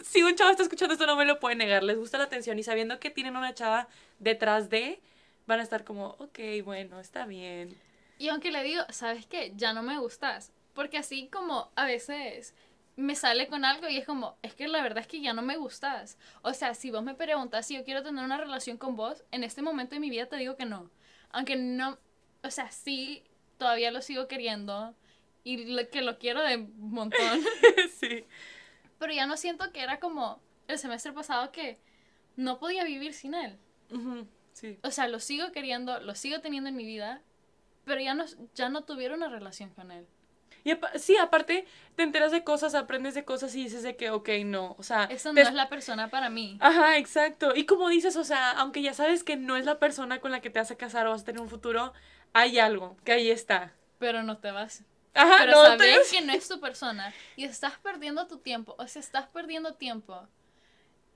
si 0.01 0.23
un 0.23 0.35
chavo 0.35 0.51
está 0.51 0.63
escuchando 0.63 0.93
esto 0.93 1.05
no 1.05 1.15
me 1.15 1.23
lo 1.23 1.39
puede 1.39 1.55
negar, 1.55 1.81
les 1.81 1.97
gusta 1.97 2.17
la 2.17 2.25
atención 2.25 2.59
y 2.59 2.63
sabiendo 2.63 2.99
que 2.99 3.09
tienen 3.09 3.37
una 3.37 3.53
chava 3.53 3.87
detrás 4.19 4.69
de, 4.69 4.99
van 5.45 5.61
a 5.61 5.63
estar 5.63 5.85
como, 5.85 6.17
ok, 6.19 6.39
bueno, 6.65 6.99
está 6.99 7.25
bien. 7.25 7.77
Y 8.19 8.27
aunque 8.27 8.51
le 8.51 8.63
digo, 8.63 8.81
¿sabes 8.89 9.25
qué? 9.27 9.53
Ya 9.55 9.71
no 9.71 9.81
me 9.81 9.97
gustas. 9.97 10.51
Porque 10.73 10.97
así 10.97 11.27
como 11.27 11.71
a 11.75 11.85
veces 11.85 12.53
me 12.97 13.15
sale 13.15 13.47
con 13.47 13.63
algo 13.63 13.88
y 13.88 13.97
es 13.97 14.05
como, 14.05 14.38
es 14.41 14.53
que 14.55 14.67
la 14.67 14.81
verdad 14.81 14.99
es 14.99 15.07
que 15.07 15.21
ya 15.21 15.31
no 15.33 15.41
me 15.43 15.55
gustas. 15.55 16.17
O 16.41 16.53
sea, 16.53 16.73
si 16.73 16.91
vos 16.91 17.03
me 17.03 17.13
preguntas 17.13 17.65
si 17.67 17.75
yo 17.75 17.83
quiero 17.86 18.03
tener 18.03 18.25
una 18.25 18.38
relación 18.38 18.77
con 18.77 18.95
vos, 18.95 19.23
en 19.31 19.43
este 19.43 19.62
momento 19.62 19.95
de 19.95 19.99
mi 20.01 20.10
vida 20.10 20.25
te 20.25 20.36
digo 20.36 20.57
que 20.57 20.65
no. 20.65 20.89
Aunque 21.29 21.55
no, 21.55 21.97
o 22.43 22.51
sea, 22.51 22.71
sí, 22.71 23.23
todavía 23.57 23.91
lo 23.91 24.01
sigo 24.01 24.27
queriendo 24.27 24.95
y 25.43 25.65
lo- 25.65 25.88
que 25.89 26.01
lo 26.01 26.17
quiero 26.17 26.41
de 26.41 26.57
montón. 26.57 27.39
sí. 27.99 28.25
Pero 28.97 29.13
ya 29.13 29.27
no 29.27 29.38
siento 29.38 29.71
que 29.71 29.81
era 29.81 29.99
como 29.99 30.41
el 30.67 30.79
semestre 30.79 31.12
pasado 31.13 31.51
que 31.51 31.77
no 32.36 32.57
podía 32.60 32.83
vivir 32.83 33.13
sin 33.13 33.36
él. 33.36 33.57
Ujú, 33.91 34.27
sí. 34.53 34.79
O 34.83 34.89
sea, 34.89 35.07
lo 35.07 35.19
sigo 35.19 35.51
queriendo, 35.51 35.99
lo 35.99 36.15
sigo 36.15 36.39
teniendo 36.41 36.69
en 36.69 36.75
mi 36.75 36.86
vida, 36.86 37.21
pero 37.86 38.01
ya 38.01 38.15
no, 38.15 38.25
ya 38.55 38.69
no 38.69 38.83
tuviera 38.86 39.13
una 39.13 39.29
relación 39.29 39.69
con 39.69 39.91
él. 39.91 40.07
Y 40.67 40.71
apa- 40.71 40.91
sí, 40.99 41.15
aparte 41.15 41.65
te 41.95 42.03
enteras 42.03 42.32
de 42.34 42.43
cosas, 42.43 42.75
aprendes 42.75 43.13
de 43.15 43.23
cosas 43.23 43.56
y 43.56 43.63
dices 43.63 43.84
de 43.84 43.95
que, 43.95 44.10
ok, 44.10 44.27
no, 44.43 44.75
o 44.77 44.84
sea... 44.84 45.08
Te- 45.08 45.32
no 45.32 45.39
es 45.39 45.53
la 45.53 45.69
persona 45.69 46.10
para 46.10 46.30
mí. 46.30 46.58
Ajá, 46.60 46.97
exacto. 46.97 47.56
Y 47.56 47.65
como 47.65 47.88
dices, 47.88 48.17
o 48.17 48.25
sea, 48.25 48.51
aunque 48.51 48.82
ya 48.82 48.93
sabes 48.93 49.23
que 49.23 49.38
no 49.38 49.56
es 49.56 49.63
la 49.63 49.80
persona 49.80 50.19
con 50.19 50.32
la 50.32 50.41
que 50.41 50.49
te 50.49 50.60
vas 50.60 50.69
a 50.69 50.75
casar 50.75 51.08
o 51.08 51.12
vas 51.12 51.21
a 51.21 51.25
tener 51.25 51.41
un 51.41 51.47
futuro, 51.47 51.93
hay 52.34 52.60
algo 52.60 52.97
que 53.06 53.13
ahí 53.13 53.32
está. 53.32 53.71
Pero 53.97 54.23
no 54.23 54.39
te 54.39 54.51
vas. 54.51 54.84
Ajá, 55.13 55.36
Pero 55.39 55.53
no 55.53 55.77
te- 55.77 55.93
sabes 55.93 56.12
que 56.12 56.21
no 56.21 56.34
es 56.34 56.47
tu 56.49 56.60
persona. 56.60 57.13
Y 57.38 57.45
estás 57.45 57.77
perdiendo 57.82 58.27
tu 58.27 58.39
tiempo. 58.39 58.75
O 58.77 58.88
sea, 58.89 58.99
estás 58.99 59.27
perdiendo 59.27 59.73
tiempo. 59.75 60.27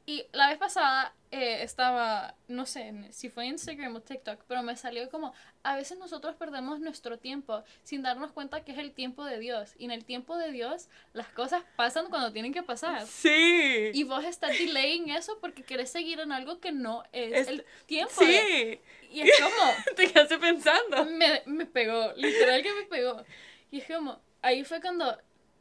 Y 0.06 0.26
la 0.32 0.50
vez 0.50 0.58
pasada 0.58 1.14
eh, 1.30 1.62
estaba, 1.62 2.36
no 2.48 2.66
sé 2.66 2.92
si 3.12 3.30
fue 3.30 3.46
Instagram 3.46 3.96
o 3.96 4.02
TikTok, 4.02 4.44
pero 4.48 4.64
me 4.64 4.76
salió 4.76 5.10
como, 5.10 5.34
a 5.64 5.76
veces 5.76 5.98
nosotros 6.00 6.36
perdemos 6.36 6.80
nuestro 6.80 7.20
tiempo 7.20 7.64
sin 7.84 8.02
darnos 8.02 8.32
cuenta 8.32 8.66
que 8.66 8.72
es 8.72 8.80
el 8.80 8.92
tiempo 8.94 9.24
de 9.26 9.38
Dios. 9.40 9.74
Y 9.78 9.86
en 9.86 9.92
el 9.92 10.04
tiempo 10.04 10.38
de 10.38 10.52
Dios 10.52 10.90
las 11.14 11.28
cosas 11.28 11.64
pasan 11.76 12.08
cuando 12.10 12.32
tienen 12.34 12.52
que 12.52 12.64
pasar. 12.64 13.06
Sí. 13.06 13.92
Y 13.94 14.04
vos 14.04 14.24
estás 14.26 14.58
delaying 14.58 15.10
eso 15.12 15.38
porque 15.40 15.64
querés 15.64 15.92
seguir 15.92 16.20
en 16.20 16.32
algo 16.32 16.60
que 16.60 16.72
no 16.72 17.04
es, 17.12 17.34
Es- 17.34 17.48
el 17.48 17.66
tiempo. 17.86 18.14
de- 18.26 18.82
Sí. 18.82 19.08
Y 19.12 19.22
es 19.22 19.32
como, 19.40 19.72
Te 19.96 20.12
quedaste 20.12 20.38
pensando. 20.40 21.06
me, 21.06 21.44
me 21.46 21.66
pegó, 21.68 22.12
literal 22.16 22.64
que 22.64 22.74
me 22.74 22.84
pegó. 22.84 23.24
Y 23.70 23.80
es 23.82 23.88
como, 23.88 24.20
ahí 24.42 24.64
fue 24.64 24.82
cuando, 24.82 25.16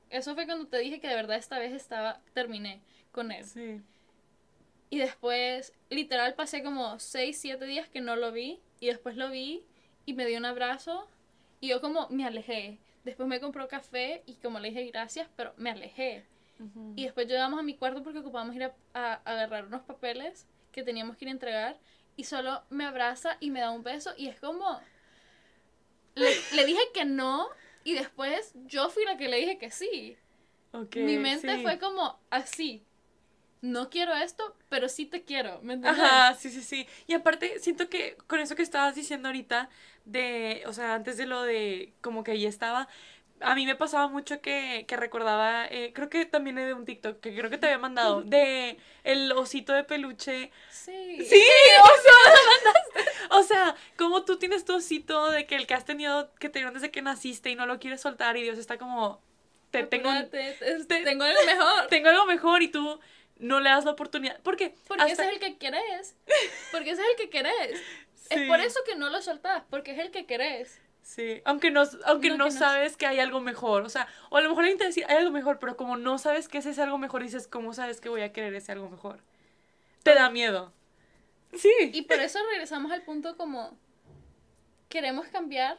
eso 0.09 0.35
fue 0.35 0.47
cuando 0.47 0.67
te 0.67 0.79
dije 0.79 0.99
que 0.99 1.09
de 1.09 1.15
verdad 1.15 1.37
esta 1.37 1.59
vez 1.59 1.73
estaba, 1.73 2.21
terminé 2.33 2.81
con 3.13 3.31
él. 3.33 3.45
Sí. 3.45 3.83
Y 4.91 4.99
después, 4.99 5.73
literal, 5.89 6.35
pasé 6.35 6.63
como 6.63 6.99
6, 6.99 7.39
7 7.41 7.65
días 7.65 7.89
que 7.89 8.01
no 8.01 8.17
lo 8.17 8.33
vi. 8.33 8.61
Y 8.81 8.87
después 8.89 9.17
lo 9.17 9.31
vi 9.31 9.65
y 10.07 10.15
me 10.15 10.27
dio 10.27 10.39
un 10.39 10.45
abrazo. 10.45 11.07
Y 11.61 11.69
yo 11.69 11.81
como 11.81 12.09
me 12.09 12.25
alejé. 12.27 12.79
Después 13.05 13.29
me 13.29 13.41
compró 13.41 13.69
café 13.69 14.23
y 14.27 14.35
como 14.35 14.59
le 14.59 14.69
dije 14.71 14.87
gracias, 14.91 15.29
pero 15.37 15.55
me 15.57 15.71
alejé. 15.71 16.25
Y 16.97 17.05
después 17.05 17.27
llegamos 17.27 17.59
a 17.59 17.63
mi 17.63 17.75
cuarto 17.75 18.03
porque 18.03 18.19
ocupábamos 18.19 18.55
ir 18.55 18.65
a, 18.65 18.75
a- 18.93 19.15
a 19.15 19.33
agarrar 19.33 19.65
unos 19.67 19.81
papeles 19.83 20.47
que 20.73 20.83
teníamos 20.83 21.17
que 21.17 21.25
ir 21.25 21.29
a 21.31 21.33
entregar. 21.33 21.79
Y 22.17 22.25
solo 22.25 22.63
me 22.69 22.85
abraza 22.85 23.39
y 23.41 23.51
me 23.51 23.61
da 23.61 23.71
un 23.71 23.83
beso. 23.83 24.13
Y 24.19 24.29
es 24.29 24.39
como. 24.41 24.81
Le, 26.15 26.29
le 26.55 26.67
dije 26.67 26.81
que 26.93 27.05
no. 27.05 27.49
Y 27.85 27.95
después 27.95 28.53
yo 28.67 28.91
fui 28.91 29.05
la 29.05 29.17
que 29.17 29.29
le 29.29 29.39
dije 29.39 29.59
que 29.59 29.71
sí. 29.71 30.17
Ok, 30.73 30.97
Mi 30.97 31.17
mente 31.17 31.57
sí. 31.57 31.63
fue 31.63 31.79
como 31.79 32.19
así. 32.31 32.85
No 33.63 33.91
quiero 33.91 34.15
esto, 34.15 34.57
pero 34.69 34.89
sí 34.89 35.05
te 35.07 35.23
quiero. 35.25 35.61
¿Me 35.63 35.75
entiendes? 35.75 36.03
Ajá, 36.03 36.35
sí, 36.35 36.51
sí, 36.51 36.63
sí. 36.63 36.87
Y 37.07 37.15
aparte, 37.15 37.59
siento 37.59 37.89
que 37.89 38.17
con 38.27 38.41
eso 38.41 38.57
que 38.57 38.63
estabas 38.63 38.95
diciendo 38.95 39.29
ahorita, 39.29 39.69
de, 40.07 40.63
o 40.67 40.73
sea, 40.73 40.95
antes 40.95 41.17
de 41.19 41.27
lo 41.27 41.43
de 41.43 41.93
como 42.01 42.25
que 42.25 42.33
ahí 42.33 42.47
estaba, 42.47 42.89
a 43.41 43.55
mí 43.55 43.67
me 43.67 43.75
pasaba 43.77 44.09
mucho 44.09 44.41
que, 44.41 44.85
que 44.89 44.97
recordaba, 44.97 45.67
eh, 45.67 45.93
creo 45.95 46.09
que 46.09 46.25
también 46.27 46.57
de 46.57 46.73
un 46.75 46.85
TikTok 46.85 47.21
que 47.21 47.35
creo 47.35 47.51
que 47.51 47.59
te 47.59 47.67
había 47.67 47.79
mandado, 47.79 48.23
de 48.23 48.79
el 49.05 49.33
osito 49.33 49.73
de 49.73 49.85
peluche. 49.85 50.51
Sí. 50.71 51.19
Sí, 51.29 51.43
o 51.83 52.03
sea, 52.03 53.39
o 53.39 53.43
sea, 53.43 53.77
como 53.97 54.25
tú 54.25 54.39
tienes 54.39 54.65
tu 54.65 54.75
osito 54.77 55.31
de 55.31 55.47
que 55.47 55.57
el 55.57 55.67
que 55.67 55.75
has 55.75 55.85
tenido, 55.85 56.33
que 56.39 56.49
te 56.49 56.59
dieron 56.59 56.75
desde 56.75 56.91
que 56.91 57.03
naciste 57.03 57.51
y 57.51 57.55
no 57.55 57.67
lo 57.67 57.79
quieres 57.79 58.01
soltar 58.01 58.37
y 58.37 58.43
Dios 58.43 58.59
está 58.59 58.79
como, 58.79 59.21
te 59.71 59.85
tengo, 59.85 60.11
Apúrate, 60.11 60.57
te- 60.89 61.05
tengo 61.05 61.25
algo 61.25 61.41
mejor. 61.47 61.87
tengo 61.89 62.09
algo 62.09 62.27
mejor 62.27 62.63
y 62.63 62.69
tú 62.69 62.99
no 63.41 63.61
le 63.61 63.71
das 63.71 63.85
la 63.85 63.91
oportunidad. 63.93 64.41
Porque, 64.43 64.75
Porque 64.87 65.03
hasta- 65.03 65.25
ese 65.25 65.27
es 65.27 65.33
el 65.35 65.41
que 65.41 65.59
querés. 65.59 66.17
Porque 66.73 66.91
ese 66.91 67.03
es 67.03 67.09
el 67.11 67.17
que 67.17 67.31
querés. 67.31 67.81
Sí. 68.15 68.27
Es 68.31 68.49
por 68.49 68.61
eso 68.61 68.79
que 68.87 68.95
no 68.97 69.11
lo 69.11 69.21
soltás, 69.23 69.65
porque 69.71 69.93
es 69.93 69.99
el 69.99 70.11
que 70.13 70.27
querés. 70.27 70.81
Sí, 71.03 71.41
aunque 71.45 71.71
no, 71.71 71.83
aunque 72.05 72.29
No, 72.29 72.37
no, 72.37 72.45
que 72.45 72.53
no- 72.53 72.59
sabes 72.59 72.97
que 72.97 73.07
hay 73.07 73.19
algo 73.19 73.41
mejor, 73.41 73.83
o 73.83 73.89
sea, 73.89 74.07
o 74.29 74.37
a 74.37 74.41
lo 74.43 74.49
mejor 74.51 74.63
alguien 74.65 74.79
te 74.79 74.85
decir 74.85 75.05
hay 75.09 75.17
algo 75.17 75.33
mejor, 75.33 75.59
pero 75.59 75.77
como 75.77 75.97
no 75.97 76.19
sabes 76.19 76.47
que 76.47 76.59
es 76.59 76.67
ese 76.67 76.83
algo 76.83 76.99
mejor, 76.99 77.23
dices, 77.23 77.49
¿cómo 77.49 77.73
sabes 77.75 78.01
que 78.01 78.09
voy 78.09 78.21
a 78.21 78.33
querer 78.33 78.55
ese 78.55 78.71
algo 78.73 78.89
mejor? 78.89 79.21
Te 80.05 80.15
da 80.15 80.31
miedo. 80.31 80.73
Sí. 81.57 81.73
Y 81.93 82.03
por 82.03 82.21
eso 82.21 82.39
regresamos 82.53 82.93
al 82.93 83.03
punto 83.03 83.37
como 83.37 83.77
queremos 84.89 85.27
cambiar, 85.29 85.79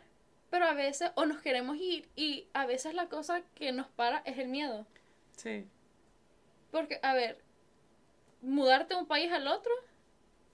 pero 0.49 0.65
a 0.65 0.73
veces, 0.73 1.11
o 1.15 1.25
nos 1.25 1.41
queremos 1.41 1.77
ir, 1.77 2.09
y 2.15 2.47
a 2.53 2.65
veces 2.65 2.93
la 2.93 3.07
cosa 3.07 3.41
que 3.55 3.71
nos 3.71 3.87
para 3.87 4.17
es 4.25 4.37
el 4.37 4.47
miedo. 4.49 4.85
Sí. 5.37 5.65
Porque, 6.71 6.99
a 7.03 7.13
ver, 7.13 7.37
mudarte 8.41 8.93
de 8.93 8.99
un 8.99 9.07
país 9.07 9.31
al 9.31 9.47
otro, 9.47 9.71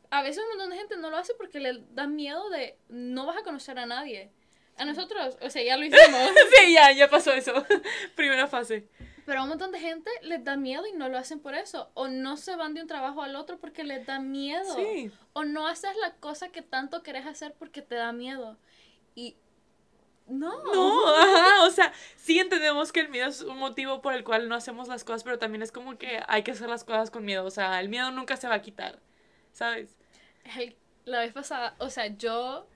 a 0.09 0.21
veces 0.21 0.43
un 0.43 0.49
montón 0.49 0.69
de 0.69 0.77
gente 0.77 0.97
no 0.97 1.09
lo 1.09 1.17
hace 1.17 1.33
porque 1.33 1.59
le 1.59 1.83
da 1.91 2.07
miedo 2.07 2.49
de 2.49 2.77
no 2.89 3.25
vas 3.25 3.37
a 3.37 3.43
conocer 3.43 3.79
a 3.79 3.85
nadie. 3.85 4.31
A 4.77 4.85
nosotros, 4.85 5.37
o 5.41 5.49
sea, 5.49 5.63
ya 5.63 5.75
lo 5.75 5.85
hicimos. 5.85 6.19
Sí, 6.55 6.73
ya, 6.73 6.91
ya 6.91 7.09
pasó 7.09 7.33
eso. 7.33 7.65
Primera 8.15 8.47
fase. 8.47 8.87
Pero 9.25 9.39
a 9.39 9.43
un 9.43 9.49
montón 9.49 9.71
de 9.71 9.79
gente 9.79 10.09
les 10.21 10.43
da 10.43 10.55
miedo 10.55 10.85
y 10.87 10.93
no 10.93 11.09
lo 11.09 11.17
hacen 11.17 11.39
por 11.39 11.55
eso. 11.55 11.89
O 11.95 12.07
no 12.07 12.37
se 12.37 12.55
van 12.55 12.73
de 12.75 12.81
un 12.81 12.87
trabajo 12.87 13.23
al 13.23 13.35
otro 13.35 13.57
porque 13.59 13.83
les 13.83 14.05
da 14.05 14.19
miedo. 14.19 14.75
Sí. 14.75 15.11
O 15.33 15.43
no 15.43 15.67
haces 15.67 15.95
la 15.97 16.13
cosa 16.15 16.49
que 16.49 16.61
tanto 16.61 17.03
querés 17.03 17.25
hacer 17.25 17.55
porque 17.57 17.81
te 17.81 17.95
da 17.95 18.13
miedo. 18.13 18.57
Y 19.15 19.35
no. 20.27 20.63
No, 20.73 21.15
ajá, 21.15 21.63
o 21.63 21.69
sea, 21.71 21.93
sí 22.15 22.39
entendemos 22.39 22.91
que 22.91 22.99
el 23.01 23.09
miedo 23.09 23.27
es 23.27 23.41
un 23.41 23.57
motivo 23.57 24.01
por 24.01 24.13
el 24.13 24.23
cual 24.23 24.49
no 24.49 24.55
hacemos 24.55 24.87
las 24.87 25.03
cosas, 25.03 25.23
pero 25.23 25.39
también 25.39 25.61
es 25.61 25.71
como 25.71 25.97
que 25.97 26.21
hay 26.27 26.43
que 26.43 26.51
hacer 26.51 26.69
las 26.69 26.83
cosas 26.83 27.11
con 27.11 27.23
miedo, 27.25 27.45
o 27.45 27.51
sea, 27.51 27.79
el 27.79 27.89
miedo 27.89 28.11
nunca 28.11 28.37
se 28.37 28.47
va 28.47 28.55
a 28.55 28.61
quitar, 28.61 28.99
¿sabes? 29.53 29.95
El- 30.57 30.75
la 31.05 31.19
vez 31.19 31.31
pasada, 31.33 31.75
o 31.79 31.89
sea, 31.89 32.07
yo 32.07 32.67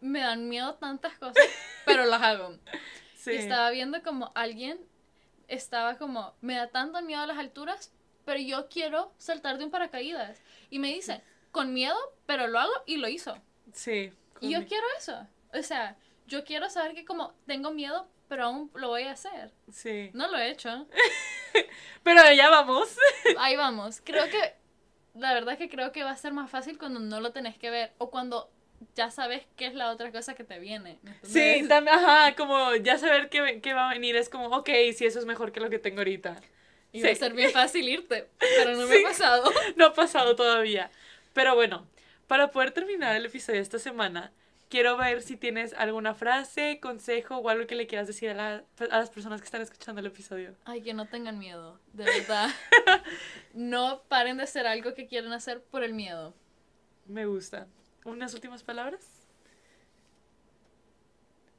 me 0.00 0.20
dan 0.20 0.48
miedo 0.48 0.74
tantas 0.74 1.16
cosas, 1.18 1.34
pero 1.86 2.04
las 2.04 2.20
hago. 2.22 2.58
Sí. 3.16 3.32
Y 3.32 3.36
estaba 3.36 3.70
viendo 3.70 4.02
como 4.02 4.32
alguien 4.34 4.78
estaba 5.48 5.96
como, 5.98 6.34
me 6.40 6.54
da 6.54 6.68
tanto 6.68 7.00
miedo 7.02 7.22
a 7.22 7.26
las 7.26 7.38
alturas, 7.38 7.92
pero 8.24 8.38
yo 8.38 8.68
quiero 8.68 9.12
saltar 9.18 9.58
de 9.58 9.64
un 9.64 9.70
paracaídas. 9.70 10.40
Y 10.70 10.78
me 10.78 10.88
dice, 10.88 11.22
con 11.50 11.72
miedo, 11.74 11.96
pero 12.26 12.46
lo 12.46 12.58
hago 12.60 12.72
y 12.86 12.98
lo 12.98 13.08
hizo. 13.08 13.36
Sí. 13.72 14.12
Y 14.40 14.50
yo 14.50 14.64
quiero 14.66 14.86
eso. 14.96 15.26
O 15.52 15.62
sea, 15.62 15.96
yo 16.30 16.44
quiero 16.44 16.70
saber 16.70 16.94
que 16.94 17.04
como 17.04 17.34
tengo 17.46 17.72
miedo, 17.72 18.08
pero 18.28 18.44
aún 18.44 18.70
lo 18.74 18.88
voy 18.88 19.02
a 19.02 19.12
hacer. 19.12 19.50
Sí. 19.72 20.10
No 20.14 20.28
lo 20.28 20.38
he 20.38 20.50
hecho. 20.50 20.86
Pero 22.04 22.32
ya 22.32 22.48
vamos. 22.48 22.96
Ahí 23.38 23.56
vamos. 23.56 24.00
Creo 24.04 24.24
que, 24.30 24.54
la 25.14 25.34
verdad 25.34 25.54
es 25.54 25.58
que 25.58 25.68
creo 25.68 25.90
que 25.90 26.04
va 26.04 26.12
a 26.12 26.16
ser 26.16 26.32
más 26.32 26.48
fácil 26.48 26.78
cuando 26.78 27.00
no 27.00 27.20
lo 27.20 27.32
tenés 27.32 27.58
que 27.58 27.70
ver 27.70 27.92
o 27.98 28.10
cuando 28.10 28.48
ya 28.94 29.10
sabes 29.10 29.42
qué 29.56 29.66
es 29.66 29.74
la 29.74 29.90
otra 29.90 30.12
cosa 30.12 30.34
que 30.34 30.44
te 30.44 30.58
viene. 30.60 30.98
¿me 31.02 31.12
Sí, 31.22 31.66
también, 31.68 31.96
ajá, 31.98 32.34
como 32.36 32.74
ya 32.76 32.96
saber 32.98 33.28
qué, 33.28 33.60
qué 33.60 33.74
va 33.74 33.90
a 33.90 33.92
venir 33.92 34.14
es 34.16 34.28
como, 34.28 34.46
ok, 34.56 34.70
sí, 34.96 35.04
eso 35.04 35.18
es 35.18 35.26
mejor 35.26 35.50
que 35.52 35.60
lo 35.60 35.68
que 35.68 35.78
tengo 35.80 35.98
ahorita. 35.98 36.40
Y 36.92 37.02
va 37.02 37.08
a 37.08 37.12
Sí. 37.12 37.16
ser 37.18 37.32
bien 37.34 37.50
fácil 37.50 37.88
irte, 37.88 38.28
pero 38.38 38.76
no 38.76 38.86
me 38.86 38.96
Sí. 38.96 39.04
ha 39.04 39.08
pasado. 39.08 39.50
No 39.76 39.86
ha 39.86 39.92
pasado 39.92 40.36
todavía. 40.36 40.90
Pero 41.34 41.54
bueno, 41.56 41.86
para 42.28 42.52
poder 42.52 42.70
terminar 42.70 43.16
el 43.16 43.26
episodio 43.26 43.58
de 43.58 43.62
esta 43.64 43.78
semana, 43.80 44.32
quiero 44.70 44.96
ver 44.96 45.20
si 45.20 45.36
tienes 45.36 45.74
alguna 45.74 46.14
frase, 46.14 46.78
consejo 46.80 47.36
o 47.36 47.48
algo 47.50 47.66
que 47.66 47.74
le 47.74 47.86
quieras 47.86 48.06
decir 48.06 48.30
a, 48.30 48.34
la- 48.34 48.64
a 48.90 48.98
las 48.98 49.10
personas 49.10 49.40
que 49.40 49.44
están 49.44 49.60
escuchando 49.60 50.00
el 50.00 50.06
episodio. 50.06 50.54
Ay, 50.64 50.80
que 50.80 50.94
no 50.94 51.06
tengan 51.06 51.38
miedo, 51.38 51.78
de 51.92 52.04
verdad. 52.04 52.48
No 53.52 54.02
paren 54.08 54.36
de 54.36 54.44
hacer 54.44 54.66
algo 54.68 54.94
que 54.94 55.06
quieren 55.08 55.32
hacer 55.32 55.60
por 55.60 55.82
el 55.82 55.92
miedo. 55.92 56.34
Me 57.06 57.26
gusta. 57.26 57.66
¿Unas 58.04 58.32
últimas 58.32 58.62
palabras? 58.62 59.04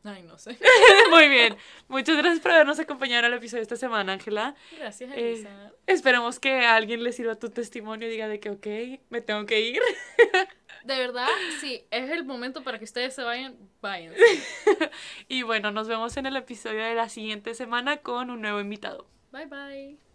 Ay, 0.03 0.23
no 0.23 0.37
sé. 0.39 0.57
Muy 1.11 1.27
bien. 1.27 1.55
Muchas 1.87 2.17
gracias 2.17 2.39
por 2.39 2.51
habernos 2.51 2.79
acompañado 2.79 3.19
en 3.27 3.33
el 3.33 3.37
episodio 3.37 3.59
de 3.59 3.63
esta 3.63 3.75
semana, 3.75 4.13
Ángela. 4.13 4.55
Gracias, 4.77 5.11
Eh, 5.13 5.33
Elisa. 5.33 5.71
esperemos 5.85 6.39
que 6.39 6.65
a 6.65 6.75
alguien 6.75 7.03
le 7.03 7.11
sirva 7.11 7.35
tu 7.35 7.49
testimonio 7.49 8.07
y 8.07 8.11
diga 8.11 8.27
de 8.27 8.39
que, 8.39 8.49
ok, 8.49 9.01
me 9.09 9.21
tengo 9.21 9.45
que 9.45 9.59
ir. 9.61 9.81
De 10.83 10.97
verdad, 10.97 11.27
sí, 11.59 11.83
es 11.91 12.09
el 12.09 12.23
momento 12.25 12.63
para 12.63 12.77
que 12.77 12.85
ustedes 12.85 13.13
se 13.13 13.23
vayan, 13.23 13.55
vayan. 13.81 14.13
Y 15.27 15.43
bueno, 15.43 15.71
nos 15.71 15.87
vemos 15.87 16.17
en 16.17 16.25
el 16.25 16.35
episodio 16.35 16.83
de 16.83 16.95
la 16.95 17.09
siguiente 17.09 17.53
semana 17.53 17.97
con 17.97 18.29
un 18.29 18.41
nuevo 18.41 18.59
invitado. 18.59 19.05
Bye 19.31 19.45
bye. 19.45 20.10